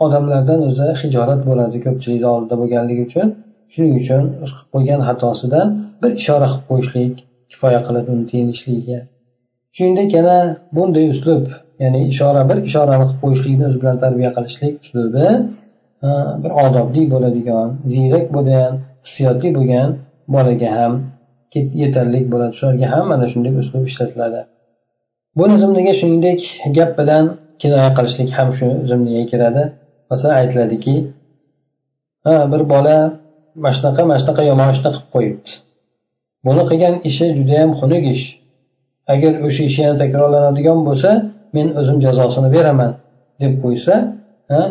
odamlardan 0.06 0.60
o'zi 0.69 0.88
hijolat 1.01 1.41
bo'ladi 1.49 1.78
ko'pchilikni 1.86 2.28
oldida 2.36 2.56
bo'lganligi 2.62 3.04
uchun. 3.10 3.28
Shuning 3.73 3.93
uchun 4.01 4.23
qilib 4.43 4.67
qo'ygan 4.73 5.01
xatosidan 5.08 5.67
bir 6.01 6.12
ishora 6.21 6.47
qilib 6.51 6.65
qo'yishlik 6.69 7.13
kifoya 7.51 7.80
qiladi 7.88 8.08
uni 8.15 8.25
tiyinishligiga. 8.32 8.99
Shuningdek 9.75 10.10
yana 10.17 10.38
bunday 10.75 11.06
uslub 11.15 11.43
ya'ni 11.84 11.99
ishora 12.12 12.41
bir 12.49 12.58
ishorani 12.69 13.06
qilib 13.10 13.19
qo'yishlikni 13.23 13.63
o'zi 13.69 13.78
bilan 13.82 13.97
tarbiya 14.04 14.32
qilishlik 14.38 14.73
uslubi 14.84 15.28
e, 16.08 16.10
bir 16.43 16.51
odobli 16.65 17.04
bo'ladigan 17.13 17.67
ziyrak 17.93 18.25
bo'lgan 18.36 18.71
hissiyotli 19.06 19.49
bo'lgan 19.58 19.89
bolaga 20.36 20.69
ham 20.78 20.93
yetarli 21.82 22.20
bo'ladi. 22.32 22.54
Shularga 22.60 22.88
ham 22.94 23.06
mana 23.12 23.26
shunday 23.32 23.54
uslub 23.62 23.84
ishlatiladi. 23.91 24.39
Bu 25.38 25.44
zimniga 25.62 25.94
shuningdek 26.00 26.41
gap 26.78 26.91
bilan 27.00 27.26
kinoya 27.62 27.89
qilishlik 27.98 28.30
ham 28.38 28.50
shu 28.58 28.68
zimniga 28.89 29.24
kiradi. 29.32 29.63
Masalan 30.10 30.36
aytiladiki 30.41 30.96
ha 32.26 32.36
bir 32.52 32.62
bola 32.74 32.98
mana 33.63 33.74
shunaqa 33.78 34.02
mana 34.10 34.20
shunaqa 34.22 34.44
yomon 34.52 34.70
ishni 34.74 34.89
qilib 34.96 35.08
qo'yibdi. 35.15 35.52
Buni 36.46 36.63
qilgan 36.70 36.96
ishi 37.10 37.26
judayam 37.38 37.72
xunuk 37.80 38.04
ish. 38.15 38.26
Agar 39.13 39.34
o'sha 39.48 39.62
ish 39.70 39.78
yana 39.84 39.96
takrorlanadigan 40.02 40.80
bo'lsa 40.88 41.12
men 41.56 41.68
o'zim 41.80 41.98
jazosini 42.06 42.50
beraman 42.56 42.91
deb 43.41 43.54
qo'ysa 43.63 43.94
ha, 44.52 44.62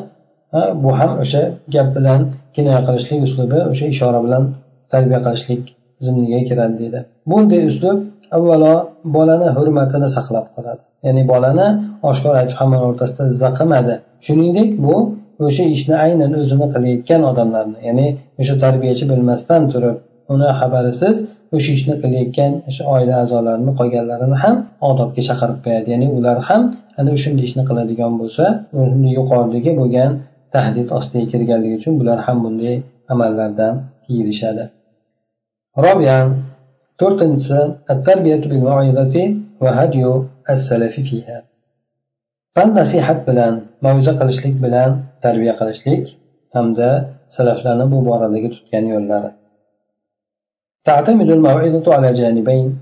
bu 0.83 0.91
ham 0.99 1.13
o'sha 1.23 1.43
gap 1.75 1.89
bilan 1.97 2.21
kinoya 2.55 2.81
qilishlik 2.87 3.21
uslubi 3.27 3.59
o'sha 3.73 3.87
ishora 3.95 4.21
bilan 4.27 4.43
tarbiya 4.93 5.21
qilishlik 5.27 5.63
zimniga 6.07 6.41
kiradi 6.49 6.75
deydi. 6.83 7.01
Bunday 7.31 7.63
uslub 7.71 7.99
avvalo 8.37 8.75
bolani 9.17 9.49
hurmatini 9.57 10.09
saqlab 10.17 10.47
qoladi. 10.55 10.83
Ya'ni 11.07 11.23
bolani 11.33 11.67
oshkor 12.11 12.35
aytib 12.41 12.57
hamma 12.61 12.79
o'rtasida 12.89 13.23
izza 13.33 13.49
qilmadi 13.59 13.95
shuningdek 14.27 14.69
bu 14.85 14.97
o'sha 15.47 15.65
ishni 15.77 15.95
aynan 16.07 16.33
o'zini 16.41 16.67
qilayotgan 16.75 17.23
odamlarni 17.31 17.79
ya'ni 17.89 18.07
o'sha 18.41 18.55
tarbiyachi 18.65 19.05
bilmasdan 19.11 19.63
turib 19.73 19.97
uni 20.35 20.51
xabarisiz 20.61 21.17
o'sha 21.57 21.71
ishni 21.79 21.95
qilayotgan 22.03 22.53
o'sha 22.69 22.83
oila 22.95 23.15
a'zolarini 23.23 23.73
qolganlarini 23.81 24.39
ham 24.45 24.57
odobga 24.91 25.23
chaqirib 25.29 25.59
qo'yadi. 25.65 25.87
Ya'ni 25.95 26.07
ular 26.17 26.39
ham 26.49 26.63
ana 26.99 27.11
o'shanday 27.17 27.45
ishni 27.49 27.63
qiladigan 27.69 28.13
bo'lsa 28.21 28.45
yuqoridagi 29.19 29.73
bo'lgan 29.81 30.11
tahdid 30.55 30.89
ostiga 30.99 31.25
kirganligi 31.33 31.75
uchun 31.81 31.95
bular 32.01 32.19
ham 32.27 32.39
bunday 32.45 32.75
amallardan 33.13 33.75
tiyilishadi. 34.05 34.65
رابعا 35.79 36.43
تورتنس 36.99 37.53
التربية 37.91 38.37
بالموعظة 38.37 39.37
وهديو 39.61 40.25
السلف 40.51 40.95
فيها. 40.95 41.43
فالنصيحة 42.55 43.13
بلان 43.13 43.61
موعظة 43.83 44.19
قلشليك 44.19 44.55
بلان 44.55 45.03
تربية 45.23 45.53
قلشليك 45.53 46.05
هم 46.57 46.73
ده 46.73 47.07
سلف 47.29 47.67
لنا 47.67 47.85
ببارة 47.85 48.49
تتكني 48.49 48.89
يولار 48.91 49.33
تعتمد 50.85 51.31
الموعظة 51.31 51.95
على 51.95 52.13
جانبين. 52.15 52.79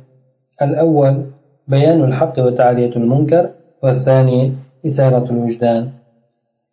الأول 0.63 1.27
بيان 1.69 2.05
الحق 2.05 2.39
وتعالية 2.39 2.97
المنكر 2.97 3.51
والثاني 3.83 4.53
إثارة 4.87 5.31
الوجدان. 5.31 5.91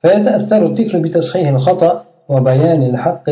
فيتأثر 0.02 0.66
الطفل 0.66 1.02
بتصحيح 1.02 1.50
الخطأ 1.50 2.06
وبيان 2.30 2.84
الحق 2.84 3.24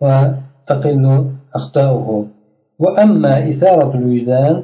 وتقل 0.00 1.26
أخطاؤه 1.54 2.26
وأما 2.78 3.50
إثارة 3.50 3.94
الوجدان 3.94 4.62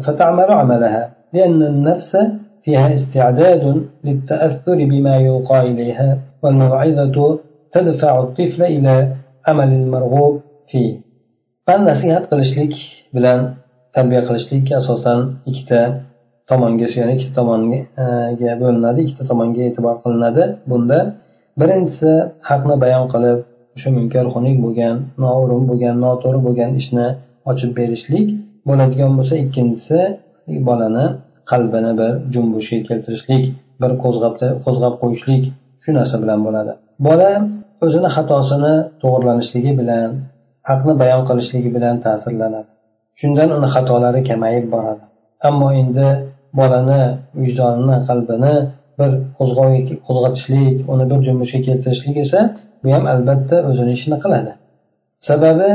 فتعمل 0.00 0.50
عملها 0.50 1.10
لأن 1.32 1.62
النفس 1.62 2.16
فيها 2.62 2.94
استعداد 2.94 3.84
للتأثر 4.04 4.74
بما 4.74 5.16
يلقى 5.16 5.60
إليها 5.60 6.18
والموعظة 6.42 7.38
تدفع 7.72 8.20
الطفل 8.20 8.62
إلى 8.62 9.14
عمل 9.46 9.72
المرغوب 9.72 10.40
فيه. 10.66 11.00
من 11.68 11.84
نصيحة 11.84 12.20
قلشلك 12.20 12.74
بلان 13.14 13.54
تربية 13.94 14.20
قلشلك 14.20 14.72
أساسا 14.72 15.34
اكتاب 15.48 16.08
tomonga 16.48 16.86
suyanib 16.92 17.14
ikkita 17.18 17.34
tomonga 17.40 18.52
bo'linadi 18.62 19.00
ikkita 19.04 19.24
tomonga 19.30 19.60
e'tibor 19.68 19.96
qilinadi 20.04 20.44
bunda 20.70 20.98
birinchisi 21.60 22.12
haqni 22.48 22.74
bayon 22.84 23.06
qilib 23.12 23.38
o'sha 23.78 23.90
munkar 23.98 24.26
xunuk 24.34 24.56
bo'lgan 24.64 24.96
noo'rin 25.24 25.62
bo'lgan 25.70 25.96
noto'g'ri 26.04 26.40
bo'lgan 26.46 26.70
ishni 26.80 27.06
ochib 27.50 27.70
berishlik 27.78 28.26
bo'ladigan 28.68 29.12
bo'lsa 29.18 29.34
ikkinchisi 29.44 29.98
bolani 30.68 31.06
qalbini 31.50 31.92
bir 32.00 32.12
junbushga 32.34 32.78
keltirishlik 32.88 33.44
bir 33.82 33.90
qo'zg'ab 34.02 34.34
qo'zg'ab 34.64 34.94
qo'yishlik 35.02 35.42
shu 35.82 35.90
narsa 35.98 36.16
bilan 36.22 36.40
bo'ladi. 36.46 36.72
Bola 37.06 37.30
o'zini 37.84 38.08
xatosini 38.16 38.74
to'g'irlanishligi 39.02 39.72
bilan 39.80 40.08
haqni 40.70 40.92
bayon 41.02 41.22
qilishligi 41.28 41.70
bilan 41.76 41.96
ta'sirlanadi. 42.06 42.68
Shundan 43.20 43.48
uni 43.56 43.68
xatolari 43.74 44.20
kamayib 44.28 44.66
boradi. 44.74 45.04
Ammo 45.48 45.68
endi 45.82 46.08
bolani 46.60 47.02
vijdonini 47.42 47.96
qalbini 48.08 48.54
bir 48.98 49.10
qo'zg'atishlik 50.06 50.76
uni 50.92 51.04
bir 51.10 51.18
junbushga 51.26 51.60
keltirishlik 51.68 52.16
esa 52.24 52.40
bu 52.82 52.88
ham 52.94 53.04
albatta 53.12 53.56
o'zini 53.68 53.92
ishini 53.98 54.18
qiladi. 54.24 54.52
Sababi 55.28 55.70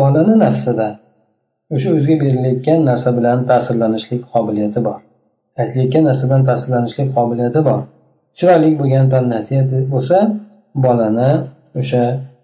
bolani 0.00 0.34
nafsida. 0.44 0.88
O'sha 1.74 1.88
o'ziga 1.96 2.16
berilayotgan 2.24 2.80
narsa 2.90 3.08
bilan 3.18 3.38
ta'sirlanishlik 3.50 4.22
qobiliyati 4.32 4.80
bor. 4.86 4.98
Aytilayotgan 5.60 6.04
narsa 6.08 6.24
bilan 6.28 6.42
ta'sirlanishlik 6.50 7.08
qobiliyati 7.16 7.60
bor. 7.68 7.80
Chiroyli 8.38 8.70
bo'lgan 8.80 9.06
nasihat 9.34 9.70
bo'lsa 9.92 10.18
bolani 10.84 11.30
o'sha 11.80 12.02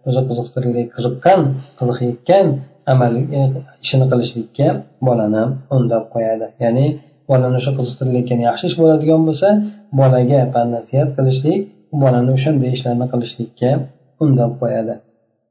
o'zi 0.09 0.21
qiziqtirgan 0.29 0.87
qiziqqan 0.95 1.41
qiziqayotgan 1.79 2.47
amal 2.93 3.13
e, 3.39 3.41
ishini 3.85 4.07
qilishlikka 4.11 4.69
bolani 5.09 5.43
undab 5.77 6.05
qo'yadi. 6.15 6.47
Ya'ni 6.65 6.87
bolani 7.31 7.57
o'sha 7.61 7.73
qiziqtirilayotgan 7.79 8.41
yaxshi 8.49 8.65
ish 8.71 8.77
bo'ladigan 8.81 9.21
bo'lsa 9.29 9.49
bolaga 10.01 10.41
pan 10.55 10.67
nasihat 10.77 11.09
qilishlik 11.17 11.61
bolani 12.03 12.31
o'shanday 12.37 12.71
ishlarni 12.77 13.07
qilishlikka 13.13 13.71
undab 14.25 14.53
qo'yadi. 14.63 14.97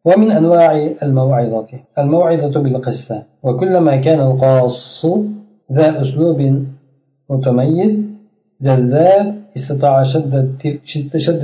ومن 0.06 0.32
أنواع 0.32 0.72
الموعظة 1.04 1.68
الموعظة 2.00 2.56
بالقصة 2.64 3.24
وكلما 3.44 3.96
كان 3.96 4.20
القاص 4.20 5.06
ذا 5.72 6.02
أسلوب 6.02 6.40
متميز 7.30 7.96
جذاب 8.62 9.36
استطاع 9.58 10.04
شد 10.04 10.80
شد 11.16 11.44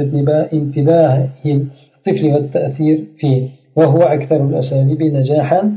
انتباه 0.53 1.29
الطفل 1.45 2.27
والتأثير 2.33 3.05
فيه 3.17 3.49
وهو 3.75 4.01
أكثر 4.01 4.39
الأساليب 4.49 5.01
نجاحا 5.03 5.71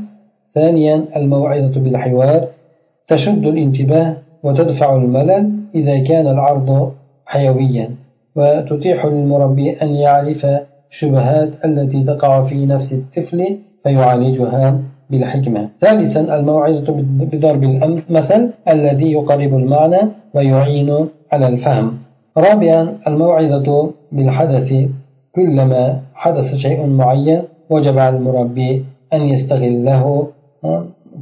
ثانيا 0.53 0.95
الموعظة 1.15 1.81
بالحوار 1.81 2.47
تشد 3.07 3.45
الانتباه 3.45 4.17
وتدفع 4.43 4.95
الملل 4.95 5.51
إذا 5.75 6.03
كان 6.03 6.27
العرض 6.27 6.91
حيويا 7.25 7.89
وتتيح 8.35 9.05
للمربي 9.05 9.71
أن 9.71 9.95
يعرف 9.95 10.47
الشبهات 10.91 11.49
التي 11.65 12.03
تقع 12.03 12.41
في 12.41 12.65
نفس 12.65 12.93
الطفل 12.93 13.57
فيعالجها 13.83 14.79
بالحكمة. 15.09 15.69
ثالثا 15.81 16.21
الموعظة 16.35 16.93
بضرب 17.01 17.63
المثل 17.63 18.49
الذي 18.69 19.11
يقرب 19.11 19.53
المعنى 19.53 20.01
ويعين 20.33 21.07
على 21.31 21.47
الفهم. 21.47 21.97
رابعا 22.37 22.97
الموعظة 23.07 23.91
بالحدث. 24.11 24.73
كلما 25.35 25.99
حدث 26.13 26.55
شيء 26.55 26.85
معين 26.85 27.41
وجب 27.69 27.97
على 27.99 28.17
المربي 28.17 28.85
أن 29.13 29.21
يستغله 29.21 30.27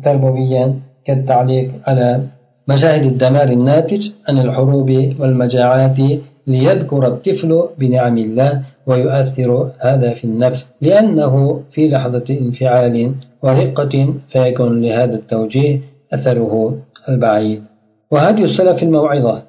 تربويا 0.03 0.73
كالتعليق 1.05 1.71
على 1.87 2.21
مشاهد 2.67 3.03
الدمار 3.05 3.47
الناتج 3.49 4.09
عن 4.27 4.37
الحروب 4.37 4.89
والمجاعات 5.19 5.97
ليذكر 6.47 7.07
الطفل 7.07 7.63
بنعم 7.77 8.17
الله 8.17 8.61
ويؤثر 8.87 9.71
هذا 9.79 10.13
في 10.13 10.23
النفس 10.23 10.73
لأنه 10.81 11.61
في 11.71 11.89
لحظة 11.89 12.23
انفعال 12.29 13.13
ورقة 13.43 14.13
فيكون 14.29 14.81
لهذا 14.81 15.15
التوجيه 15.15 15.81
أثره 16.13 16.77
البعيد. 17.09 17.63
وهدي 18.11 18.43
السلف 18.43 18.83
الموعظة. 18.83 19.43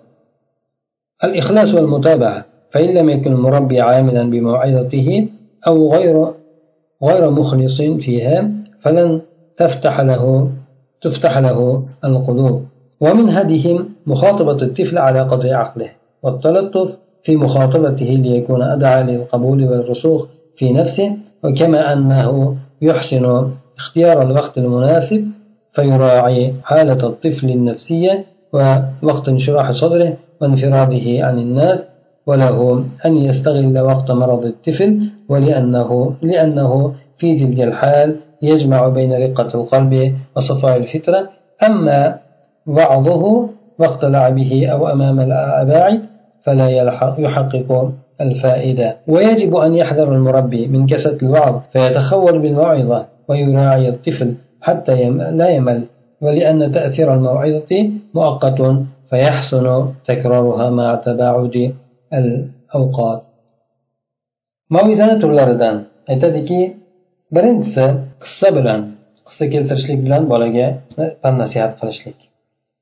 الإخلاص 1.25 1.75
والمتابعة. 1.75 2.45
فإن 2.71 2.95
لم 2.95 3.11
يكن 3.11 3.33
المربي 3.33 3.81
عاملا 3.81 4.31
بموعظته 4.31 5.29
أو 5.67 5.93
غير 5.93 6.27
غير 7.03 7.31
مخلص 7.31 7.83
فيها 7.83 8.51
فلن 8.83 9.21
تفتح 9.57 10.01
له 10.01 10.51
تفتح 11.03 11.39
له 11.39 11.85
القلوب. 12.05 12.65
ومن 13.01 13.29
هديهم 13.31 13.89
مخاطبة 14.07 14.63
الطفل 14.63 14.99
على 14.99 15.21
قدر 15.21 15.55
عقله. 15.55 16.00
والتلطف 16.23 16.97
في 17.23 17.37
مخاطبته 17.37 18.05
ليكون 18.05 18.63
أدعى 18.63 19.03
للقبول 19.03 19.65
والرسوخ 19.69 20.27
في 20.57 20.73
نفسه 20.73 21.17
وكما 21.45 21.93
أنه 21.93 22.57
يحسن 22.83 23.51
اختيار 23.79 24.23
الوقت 24.23 24.59
المناسب 24.59 25.29
فيراعي 25.73 26.55
حالة 26.65 27.07
الطفل 27.07 27.51
النفسية 27.51 28.25
ووقت 28.53 29.29
انشراح 29.29 29.71
صدره 29.71 30.17
وانفراده 30.41 31.27
عن 31.27 31.39
الناس 31.39 31.87
وله 32.27 32.85
أن 33.07 33.17
يستغل 33.17 33.79
وقت 33.79 34.11
مرض 34.11 34.45
الطفل 34.45 35.01
ولأنه 35.29 36.15
لأنه 36.23 36.95
في 37.17 37.35
تلك 37.35 37.61
الحال 37.61 38.17
يجمع 38.43 38.89
بين 38.89 39.13
رقة 39.13 39.61
القلب 39.61 40.15
وصفاء 40.37 40.77
الفطرة 40.77 41.29
أما 41.63 42.19
بعضه 42.67 43.49
وقت 43.79 44.05
لعبه 44.05 44.67
أو 44.73 44.89
أمام 44.89 45.21
الأباعد 45.21 46.01
فلا 46.45 46.69
يحقق 47.25 47.93
الفائدة. 48.21 48.97
ويجب 49.09 49.57
أن 49.57 49.75
يحذر 49.75 50.09
المربي 50.15 50.67
من 50.67 50.87
كسة 50.87 51.19
الوعظ 51.23 51.55
فيتخول 51.73 52.39
بالموعظة 52.39 53.07
ويراعي 53.29 53.89
الطفل 53.89 54.35
حتى 54.61 55.11
لا 55.11 55.49
يمل. 55.49 55.81
ولأن 56.21 56.73
تأثير 56.73 57.15
الموعظة 57.15 57.91
مؤقت 58.15 58.59
فيحسن 59.11 59.67
تكرارها 60.09 60.71
مع 60.71 60.95
تباعد 60.95 61.57
الأوقات. 62.15 63.21
mavizani 64.71 65.19
turlaridan 65.23 65.77
aytadiki 66.11 66.61
birinchisi 67.35 67.85
qissa 68.23 68.49
bilan 68.57 68.81
qissa 69.27 69.45
keltirishlik 69.53 69.99
bilan 70.07 70.23
bolaga 70.33 70.67
fan 71.23 71.35
nasihat 71.43 71.73
qilishlik 71.81 72.19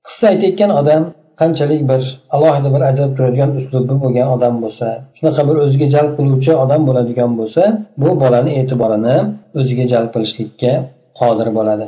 qissa 0.07 0.25
aytayotgan 0.33 0.71
odam 0.81 1.03
qanchalik 1.41 1.83
bir 1.91 2.03
alohida 2.37 2.69
bir 2.75 2.83
ajrab 2.91 3.11
turadigan 3.17 3.51
uslubi 3.59 3.95
bo'lgan 4.05 4.29
odam 4.37 4.55
bo'lsa 4.65 4.87
shunaqa 5.17 5.43
bir 5.49 5.57
o'ziga 5.65 5.87
jalb 5.95 6.13
qiluvchi 6.19 6.53
odam 6.65 6.83
bo'ladigan 6.89 7.31
bo'lsa 7.41 7.63
bu 8.03 8.11
bolani 8.23 8.53
e'tiborini 8.61 9.17
o'ziga 9.61 9.85
jalb 9.93 10.09
qilishlikka 10.15 10.73
qodir 11.21 11.49
bo'ladi. 11.59 11.87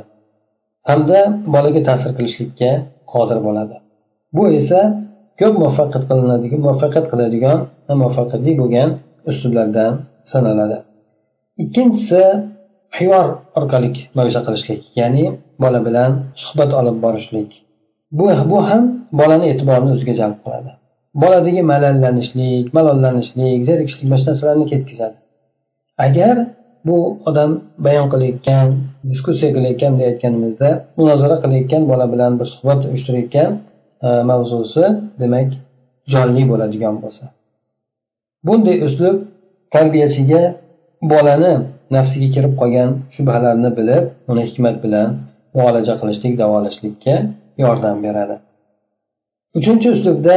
Hamda 0.90 1.20
bolaga 1.54 1.80
ta'sir 1.88 2.10
qilishlikka 2.18 2.70
qodir 3.12 3.38
bo'ladi. 3.46 3.76
Bu 4.36 4.44
esa 4.58 4.80
ko'p 5.40 5.54
muvaffaqiyat 5.62 6.04
qilinadigan 6.10 6.60
muvaffaqiyat 6.66 7.06
qiladigan 7.12 7.58
muvaffaqiyatli 8.00 8.52
bo'lgan 8.60 8.88
uslublardan 9.30 9.92
sanaladi. 10.32 10.78
Ikkinchisi 11.62 12.22
hiyor 12.98 13.26
orqali 13.58 13.88
mavisha 14.18 14.40
qilishlik 14.46 14.80
ya'ni 15.00 15.24
bola 15.62 15.80
bilan 15.86 16.10
suhbat 16.42 16.70
olib 16.80 16.96
borishlik. 17.04 17.50
Bu 18.18 18.24
bu 18.50 18.58
ham 18.68 18.82
bolani 19.12 19.46
e'tiborini 19.52 19.90
o'ziga 19.94 20.14
jalb 20.20 20.36
qiladi. 20.44 20.70
Boladagi 21.22 21.62
malallanishlik 21.72 22.66
malollanishlik 22.76 23.58
zerikishlik 23.68 24.06
mana 24.10 24.18
shu 24.20 24.26
narsalarni 24.30 24.66
ketkazadi 24.72 25.16
agar 26.06 26.36
bu 26.86 26.96
odam 27.28 27.50
bayon 27.86 28.06
qilayotgan 28.12 28.66
diskussiya 29.10 29.50
qilayotgan 29.56 29.92
deyayotganimizda 29.98 30.68
munozara 30.98 31.36
qilayotgan 31.44 31.82
bola 31.90 32.06
bilan 32.12 32.32
bir 32.40 32.46
suhbat 32.54 32.80
uyushtirayotgan 32.88 33.50
e, 34.06 34.08
mavzusi 34.30 34.84
demak 35.22 35.48
jonli 36.12 36.42
bo'ladigan 36.50 36.94
bo'lsa. 37.02 37.24
Bunday 38.46 38.76
uslub 38.86 39.16
tarbiyachiga 39.74 40.42
bolani 41.12 41.52
nafsiga 41.96 42.28
kirib 42.34 42.54
qolgan 42.60 42.90
shubhalarni 43.14 43.70
bilib 43.78 44.04
uni 44.30 44.42
hikmat 44.48 44.76
bilan 44.84 45.08
muolaja 45.56 45.94
qilishlik 46.00 46.34
davolashlikka 46.42 47.14
yordam 47.64 47.96
beradi. 48.06 48.36
Uchinchi 49.58 49.88
uslubda 49.94 50.36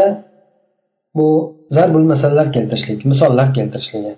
bu 1.18 1.28
zarbul 1.76 2.06
masallar 2.14 2.48
keltirishlik 2.56 3.00
misollar 3.12 3.48
keltirishligi 3.58 4.14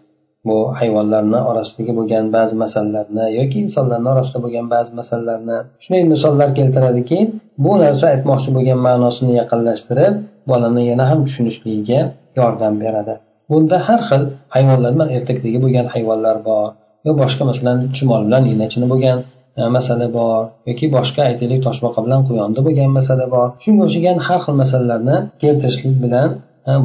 bu 0.48 0.58
hayvonlarni 0.80 1.39
orasidagi 1.50 1.94
bo'lgan 2.00 2.26
ba'zi 2.36 2.56
masalalarni 2.63 3.26
yoki 3.39 3.58
insonlarni 3.65 4.10
orasida 4.13 4.39
bo'lgan 4.46 4.68
ba'zi 4.74 4.91
masalalarni 5.00 5.58
shunday 5.84 6.04
misollar 6.13 6.50
keltiradiki 6.60 7.20
bu 7.65 7.72
narsa 7.84 8.06
aytmoqchi 8.13 8.50
bo'lgan 8.58 8.80
ma'nosini 8.88 9.34
yaqinlashtirib 9.41 10.13
bolani 10.50 10.84
yana 10.91 11.06
ham 11.12 11.20
tushunishligiga 11.28 12.00
yordam 12.39 12.74
beradi. 12.84 13.15
Bunda 13.50 13.78
har 13.88 14.02
xil 14.10 14.24
hayvonlar 14.56 14.91
bilan 14.96 15.10
ertakdagi 15.18 15.60
bo'lgan 15.65 15.88
hayvonlar 15.94 16.38
bor 16.50 16.68
yo 17.06 17.12
boshqa 17.22 17.44
masalan 17.52 17.78
chumol 17.98 18.22
bilan 18.28 18.44
inachini 18.54 18.88
bo'lgan 18.94 19.18
Э, 19.58 19.70
masala 19.78 20.08
bor. 20.18 20.41
Yoki 20.70 20.86
boshqa 20.96 21.22
aytaylik 21.30 21.60
toshbaqa 21.68 22.00
bilan 22.06 22.22
quyonni 22.28 22.62
bo'lgan 22.68 22.89
masala 23.00 23.26
bor. 23.36 23.48
Shunga 23.63 23.84
o'xshagan 23.88 24.18
har 24.28 24.39
xil 24.46 24.56
masalalarni 24.63 25.18
keltirishlik 25.41 25.96
bilan 26.04 26.30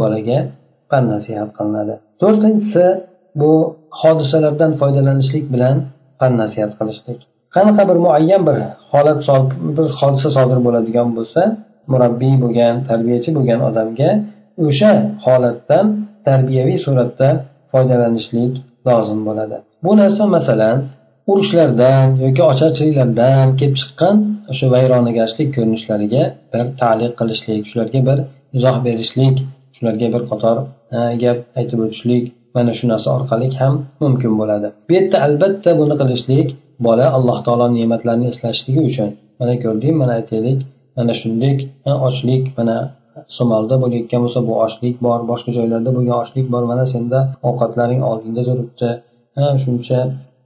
bolaga 0.03 0.39
pand 0.91 1.07
nasihat 1.15 1.51
qilinadi. 1.57 1.95
To'rtinchisi 2.23 2.87
bu 3.41 3.53
hodisalardan 4.01 4.73
foydalanishlik 4.81 5.45
bilan 5.55 5.77
pand 6.21 6.35
nasihat 6.43 6.73
qilishlik. 6.79 7.19
Qanaqa 7.55 7.83
bir 7.91 7.99
muayyan 8.07 8.43
bir 8.49 8.57
holat 8.93 9.19
bir 9.77 9.87
hodisa 10.01 10.29
sodir 10.37 10.59
bo'ladigan 10.67 11.09
bo'lsa 11.17 11.43
murabbiy 11.93 12.35
bo'lgan 12.45 12.75
tarbiyachi 12.91 13.31
bo'lgan 13.37 13.61
odamga 13.69 14.11
o'sha 14.67 14.93
holatdan 15.25 15.87
tarbiyaviy 16.29 16.79
suratda 16.87 17.29
foydalanishlik 17.73 18.53
lozim 18.89 19.21
bo'ladi. 19.29 19.57
Bu 19.85 19.93
narsa 20.01 20.23
masalan 20.37 20.77
urushlardan 21.31 22.07
yoki 22.25 22.43
ocharchiliklardan 22.51 23.47
kelib 23.61 23.77
chiqqan 23.81 24.17
o'sha 24.53 24.67
vayronagarchilik 24.75 25.51
ko'rinishlariga 25.57 26.23
bir 26.53 26.65
taliq 26.83 27.13
qilishlik 27.21 27.63
shularga 27.71 28.01
bir 28.09 28.19
izoh 28.59 28.77
berishlik 28.87 29.37
shularga 29.77 30.09
bir 30.15 30.23
qator 30.31 30.57
e, 30.97 30.99
gap 31.23 31.39
aytib 31.61 31.79
o'tishlik 31.87 32.25
mana 32.57 32.73
shu 32.79 32.85
narsa 32.93 33.09
orqali 33.19 33.49
ham 33.61 33.75
mumkin 34.03 34.33
bo'ladi. 34.41 34.69
Bu 34.89 34.93
yerda 34.99 35.19
albatta 35.27 35.71
buni 35.81 35.95
qilishlik 36.01 36.49
bola 36.87 37.07
alloh 37.17 37.39
taolo 37.47 37.67
ne'matlarini 37.77 38.27
eslashligi 38.33 38.81
uchun. 38.91 39.11
Mana 39.41 39.55
ko'rding 39.65 39.95
mana 40.03 40.13
aytaylik 40.21 40.61
mana 40.97 41.13
shunday 41.21 41.55
e, 41.89 41.91
ochlik 42.09 42.45
mana 42.59 42.77
somalda 43.39 43.75
bo'layotgan 43.83 44.21
bo'lsa 44.25 44.41
bu 44.49 44.55
ochlik 44.65 44.97
bor 45.07 45.21
boshqa 45.31 45.51
joylarda 45.59 45.91
bo'lgan 45.97 46.17
ochlik 46.23 46.47
bor 46.55 46.63
mana 46.73 46.85
senda 46.95 47.19
ovqatlaring 47.49 48.03
oldingda 48.11 48.43
turibdi 48.49 48.91
e, 49.41 49.43
shuncha 49.63 49.99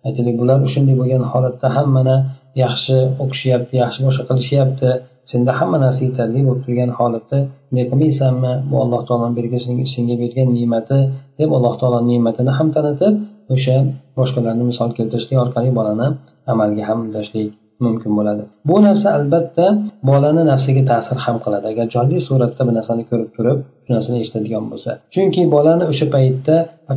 aytaylik 0.07 0.37
bular 0.41 0.59
shunday 0.75 0.95
bo'lgan 1.01 1.23
holatda 1.33 1.67
ham 1.77 1.89
mana 1.97 2.17
yaxshi 2.65 2.97
o'qishyapti 3.23 3.75
yaxshi 3.83 4.01
boshqa 4.07 4.25
qilishyapti. 4.31 4.91
Senda 5.33 5.53
hamma 5.59 5.79
narsa 5.85 6.01
yetarli 6.09 6.41
bo'lib 6.47 6.63
turgan 6.67 6.91
holatda 6.99 7.39
bunday 7.69 7.85
qilmaysanmi 7.91 8.53
bu 8.71 8.77
alloh 8.85 9.01
taoloni 9.09 9.35
bergan 9.39 9.61
senga 9.95 10.17
bergan 10.23 10.49
ne'mati 10.59 10.99
deb 11.41 11.51
alloh 11.57 11.75
taolo 11.81 11.99
ne'matini 12.11 12.53
ham 12.59 12.69
tanitib 12.77 13.15
o'sha 13.55 13.77
boshqalarni 14.19 14.65
misol 14.71 14.91
keltirishlik 14.99 15.39
orqali 15.45 15.71
bolani 15.79 16.09
amalga 16.53 16.83
ham 16.89 16.99
undashlik 17.07 17.51
mumkin 17.85 18.11
bo'ladi. 18.19 18.43
Bu 18.69 18.77
narsa 18.87 19.09
albatta 19.19 19.67
bolani 20.11 20.43
nafsiga 20.53 20.83
ta'sir 20.93 21.17
ham 21.25 21.37
qiladi. 21.45 21.67
Agar 21.73 21.87
jonli 21.95 22.19
suratda 22.29 22.63
bir 22.69 22.75
narsani 22.79 23.03
ko'rib 23.11 23.31
turib 23.37 23.59
shu 23.85 23.91
narsani 23.97 24.19
eshitadigan 24.23 24.65
bo'lsa. 24.73 24.91
Chunki 25.15 25.43
bolani 25.55 25.85
o'sha 25.93 26.07
paytda 26.15 26.57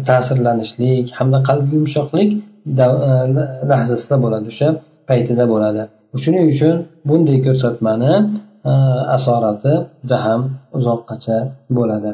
ta'sirlanishlik 0.10 1.06
hamda 1.18 1.40
qalbi 1.50 1.72
yumshoqlik 1.78 2.30
E, 2.68 2.86
lahzasida 3.72 4.16
bo'ladi 4.24 4.48
o'sha 4.54 4.68
paytida 5.10 5.46
bo'ladi. 5.54 5.82
Shuning 6.24 6.46
uchun 6.54 6.76
bunday 7.10 7.38
ko'rsatmani 7.48 8.14
e, 8.70 8.74
asorati 9.18 9.74
juda 10.02 10.18
ham 10.26 10.42
uzoqqacha 10.78 11.38
bo'ladi. 11.78 12.12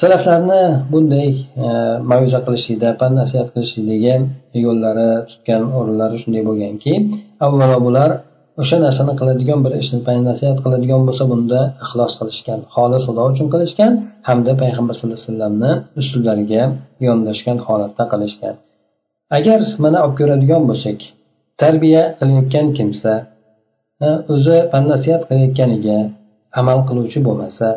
Salaflarni 0.00 0.62
bunday 0.92 1.28
e, 1.66 1.68
mavza 2.10 2.38
qilishlikda 2.46 2.88
pand 3.00 3.14
nasihat 3.20 3.48
qilishlikdagi 3.54 4.14
yo'llari 4.66 5.08
tutgan 5.30 5.62
o'rinlari 5.78 6.16
shunday 6.22 6.42
bo'lganki 6.48 6.92
avvalo 7.46 7.78
bular 7.86 8.10
o'sha 8.62 8.76
narsani 8.84 9.12
qiladigan 9.20 9.60
bir 9.64 9.72
ishni 9.82 9.98
pan 10.06 10.18
nasihat 10.30 10.58
qiladigan 10.64 11.02
bo'lsa 11.08 11.24
bunda 11.32 11.60
ixlos 11.84 12.12
qilishgan 12.20 12.60
xolis 12.74 13.02
xudo 13.06 13.22
uchun 13.32 13.46
qilishgan 13.54 13.92
hamda 14.28 14.52
payg'ambar 14.62 14.94
sallallohu 14.96 15.18
alayhi 15.20 15.30
vasallamni 15.30 15.72
uslublariga 16.00 16.62
yondashgan 17.06 17.56
holatda 17.66 18.04
qilishgan. 18.14 18.56
Agar 19.36 19.60
mana 19.84 19.98
olib 20.04 20.14
ko'radigan 20.20 20.62
bo'lsak 20.70 20.98
tarbiya 21.62 22.02
qilayotgan 22.18 22.66
kimsa 22.78 23.12
o'zi 24.34 24.56
nasihat 24.92 25.22
qilayotganiga 25.28 25.98
amal 26.60 26.78
qiluvchi 26.88 27.18
bo'lmasa 27.26 27.68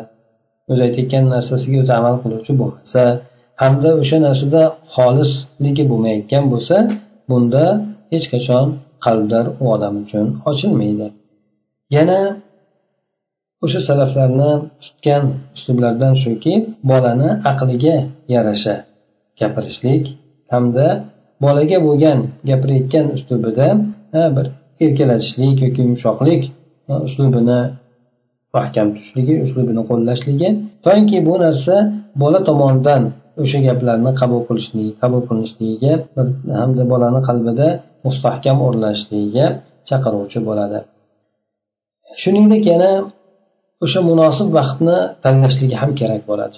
o'zi 0.70 0.80
aytayotgan 0.86 1.24
narsasiga 1.34 1.78
o'zi 1.82 1.92
amal 2.00 2.16
qiluvchi 2.22 2.52
bo'lmasa 2.60 3.02
hamda 3.62 3.90
o'sha 4.02 4.18
narsada 4.26 4.62
xolisligi 4.94 5.84
bo'lmayotgan 5.90 6.44
bo'lsa 6.52 6.76
bunda 7.28 7.64
hech 8.12 8.26
qachon 8.32 8.66
qalblar 9.04 9.44
u 9.62 9.64
odam 9.74 9.94
uchun 10.02 10.26
ochilmaydi. 10.50 11.06
Yana 11.96 12.20
o'sha 13.64 13.80
salaflarni 13.88 14.50
tutgan 14.82 15.24
uslublardan 15.56 16.14
shuki 16.22 16.54
bolani 16.90 17.30
aqliga 17.50 17.96
yarasha 18.34 18.74
gapirishlik 19.40 20.04
hamda 20.52 20.86
bolaga 21.44 21.78
bo'lgan 21.86 22.18
gapirayotgan 22.50 23.06
uslubida 23.16 23.68
bir 24.36 24.46
erkalatishlik 24.84 25.56
yoki 25.64 25.80
yumshoqlik 25.86 26.42
uslubini 27.06 27.60
mahkam 28.56 28.88
tutishligi 28.94 29.34
uslubini 29.44 29.82
qo'llashligi. 29.90 30.48
Toki 30.86 31.18
bu 31.28 31.34
narsa 31.44 31.74
bola 32.22 32.40
tomonidan 32.48 33.02
o'sha 33.42 33.58
gaplarni 33.66 34.12
qabul 34.20 34.40
qilishligi 34.48 34.92
qabul 35.02 35.22
qilinishligiga 35.28 35.92
hamda 36.60 36.82
bolani 36.92 37.20
qalbida 37.28 37.68
mustahkam 38.06 38.56
o'rnashligiga 38.66 39.46
chaqiruvchi 39.88 40.38
bo'ladi. 40.48 40.78
Shuningdek 42.22 42.64
yana 42.72 42.90
o'sha 43.84 44.00
munosib 44.10 44.48
vaqtni 44.58 44.96
tanlashligi 45.24 45.76
ham 45.82 45.90
kerak 46.00 46.22
bo'ladi. 46.30 46.56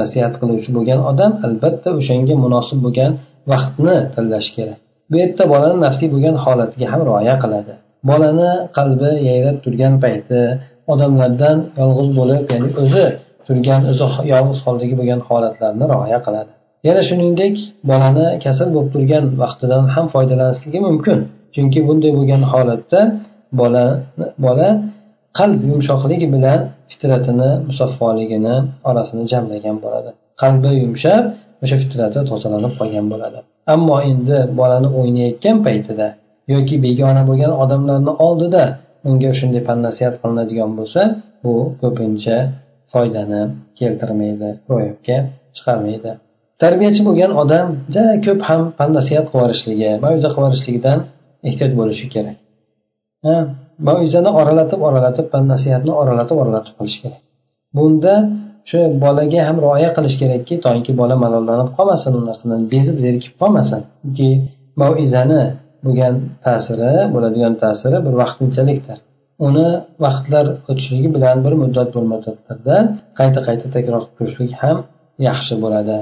Nasihat 0.00 0.34
qiluvchi 0.40 0.70
bo'lgan 0.76 1.00
odam 1.10 1.32
albatta 1.46 1.88
o'shanga 2.00 2.34
munosib 2.44 2.78
bo'lgan 2.84 3.12
vaqtni 3.50 3.96
tanlash 4.14 4.48
kerak. 4.56 4.78
Bu 5.10 5.16
yerda 5.22 5.44
bolani 5.52 5.78
nafsiy 5.86 6.08
bo'lgan 6.14 6.36
holatiga 6.44 6.86
ham 6.92 7.00
rioya 7.08 7.34
qiladi. 7.42 7.72
Bolani 8.10 8.50
qalbi 8.76 9.10
yayrab 9.28 9.56
turgan 9.64 9.94
payti 10.04 10.40
odamlardan 10.92 11.56
yolg'iz 11.80 12.08
bo'lib 12.18 12.42
ya'ni 12.52 12.68
o'zi 12.82 13.04
turgan 13.46 13.80
o'zi 13.90 14.06
yolg'iz 14.34 14.60
holdagi 14.66 14.94
bo'lgan 15.00 15.20
holatlarni 15.28 15.84
rioya 15.92 16.18
qiladi. 16.26 16.52
Yana 16.88 17.02
shuningdek 17.08 17.54
bolani 17.90 18.26
kasal 18.44 18.68
bo'lib 18.74 18.90
turgan 18.94 19.24
vaqtidan 19.42 19.84
ham 19.94 20.06
foydalanishligi 20.14 20.80
mumkin. 20.88 21.18
Chunki 21.54 21.80
bunday 21.88 22.12
bo'lgan 22.18 22.42
holatda 22.52 23.00
bola 23.60 23.86
bola 24.46 24.68
qalb 25.38 25.60
yumshoqligi 25.70 26.26
bilan 26.34 26.60
fitratini 26.90 27.50
musaffoligini 27.68 28.56
orasini 28.90 29.24
jamlagan 29.32 29.76
bo'ladi. 29.84 30.10
Qalbi 30.42 30.70
yumshab 30.82 31.22
o'sha 31.62 31.76
fitrati 31.82 32.20
tozalanib 32.30 32.72
qolgan 32.80 33.06
bo'ladi. 33.12 33.38
Ammo 33.74 33.96
endi 34.10 34.38
bolani 34.58 34.88
o'ynayotgan 34.98 35.56
paytida 35.66 36.08
yoki 36.54 36.74
begona 36.86 37.22
bo'lgan 37.28 37.52
odamlarni 37.62 38.12
oldida 38.26 38.64
unga 39.08 39.30
shunday 39.38 39.62
pan 39.68 39.78
nasihat 39.86 40.14
qilinadigan 40.22 40.70
bo'lsa 40.78 41.00
bu 41.44 41.54
ko'pincha 41.82 42.36
foydani 42.92 43.42
keltirmaydi 43.78 44.48
ro'yobga 44.70 45.16
chiqarmaydi. 45.56 46.10
Tarbiyachi 46.62 47.02
bo'lgan 47.08 47.32
odam 47.42 47.66
juda 47.94 48.14
ko'p 48.26 48.40
ham 48.48 48.62
pan 48.78 48.90
nasihat 48.98 49.26
qilib 49.26 49.40
yuborishligi 49.40 49.90
mavza 50.04 50.28
qilib 50.34 50.44
yuborishligidan 50.44 50.98
ehtiyot 51.48 51.72
bo'lishi 51.80 52.06
kerak. 52.14 52.36
Mavizani 53.88 54.30
oralatib 54.40 54.80
oralatib 54.88 55.26
pan 55.32 55.44
nasihatni 55.52 55.92
oralatib 56.00 56.36
oralatib 56.42 56.74
qilish 56.78 56.98
kerak. 57.02 57.20
Bunda 57.76 58.14
shu 58.70 58.78
bolaga 59.04 59.40
ham 59.48 59.56
rioya 59.64 59.90
qilish 59.96 60.16
kerakki 60.22 60.54
toinki 60.64 60.92
bola 61.00 61.16
malollanib 61.24 61.70
qolmasin 61.78 62.12
u 62.18 62.20
narsadan 62.28 62.60
bezib 62.72 62.96
zerikib 63.04 63.34
qolmasin. 63.40 63.80
Chunki 64.02 64.28
maizani 64.80 65.42
bo'lgan 65.84 66.14
ta'siri 66.44 66.92
bo'ladigan 67.14 67.54
ta'siri 67.62 67.98
bir 68.06 68.14
vaqtinchalikdir. 68.22 68.98
Uni 69.46 69.68
vaqtlar 70.04 70.46
o'tishligi 70.70 71.08
bilan 71.16 71.36
bir 71.44 71.54
muddat 71.62 71.88
bir 71.94 72.04
muddatlarda 72.12 72.76
qayta 73.18 73.40
qayta 73.48 73.66
takror 73.74 74.02
qilib 74.02 74.14
ko'rishlik 74.18 74.52
ham 74.62 74.76
yaxshi 75.28 75.54
bo'ladi. 75.64 75.98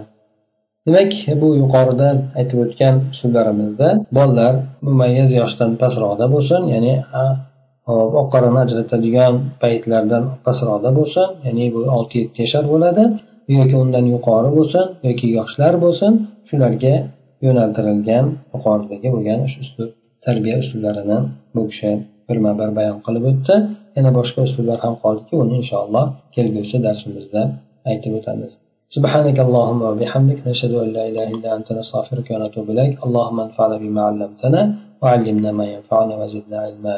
Demak 0.86 1.12
bu 1.40 1.48
yuqorida 1.62 2.08
aytib 2.40 2.58
o'tgan 2.64 2.94
usullarimizda 3.12 3.88
bolalar 4.16 4.54
mumayyiz 4.86 5.30
yoshdan 5.40 5.70
pastroqda 5.82 6.26
bo'lsin 6.34 6.62
ya'ni 6.74 6.94
oq 8.19 8.28
qorani 8.34 8.59
ajratadigan 8.65 9.34
paytlardan 9.61 10.23
pastroqda 10.45 10.89
bo'lsin 10.99 11.28
ya'ni 11.45 11.65
bu 11.76 11.82
olti 11.97 12.15
yetti 12.21 12.38
yashar 12.45 12.65
bo'ladi 12.73 13.03
yoki 13.57 13.76
undan 13.84 14.05
yuqori 14.13 14.49
bo'lsin 14.57 14.86
yoki 15.07 15.28
yoshlar 15.38 15.73
bo'lsin 15.84 16.11
shularga 16.49 16.95
yo'naltirilgan 17.45 18.26
yuqoridagi 18.53 19.07
bo'lgan 19.15 19.39
shu 19.51 19.57
uslub 19.65 19.89
tarbiya 20.26 20.55
uslublarini 20.63 21.17
bu 21.55 21.61
kishi 21.71 21.91
birma 22.28 22.51
bir 22.59 22.69
bayon 22.78 22.97
qilib 23.05 23.23
o'tdi 23.32 23.55
yana 23.95 24.11
boshqa 24.19 24.39
uslublar 24.47 24.78
ham 24.86 24.93
qoldiki 25.03 25.34
uni 25.43 25.53
inshaalloh 25.61 26.05
kelgusi 26.36 26.78
darsimizda 26.88 27.41
aytib 27.91 28.13
o'tamiz 28.21 28.53
سبحانك 28.97 29.38
اللهم 29.45 29.82
وبحمدك 29.89 30.39
نشهد 30.49 30.73
أن 30.84 30.89
لا 30.97 31.03
إله 31.09 31.26
إلا 31.36 31.49
أنت 31.57 31.69
نستغفرك 31.80 32.28
ونتوب 32.34 32.67
إليك 32.73 32.93
اللهم 33.05 33.38
انفعنا 33.47 33.76
بما 33.84 34.01
علمتنا 34.09 34.61
وعلمنا 35.01 35.49
ما 35.59 35.65
ينفعنا 35.76 36.13
وزدنا 36.21 36.57
علما 36.65 36.93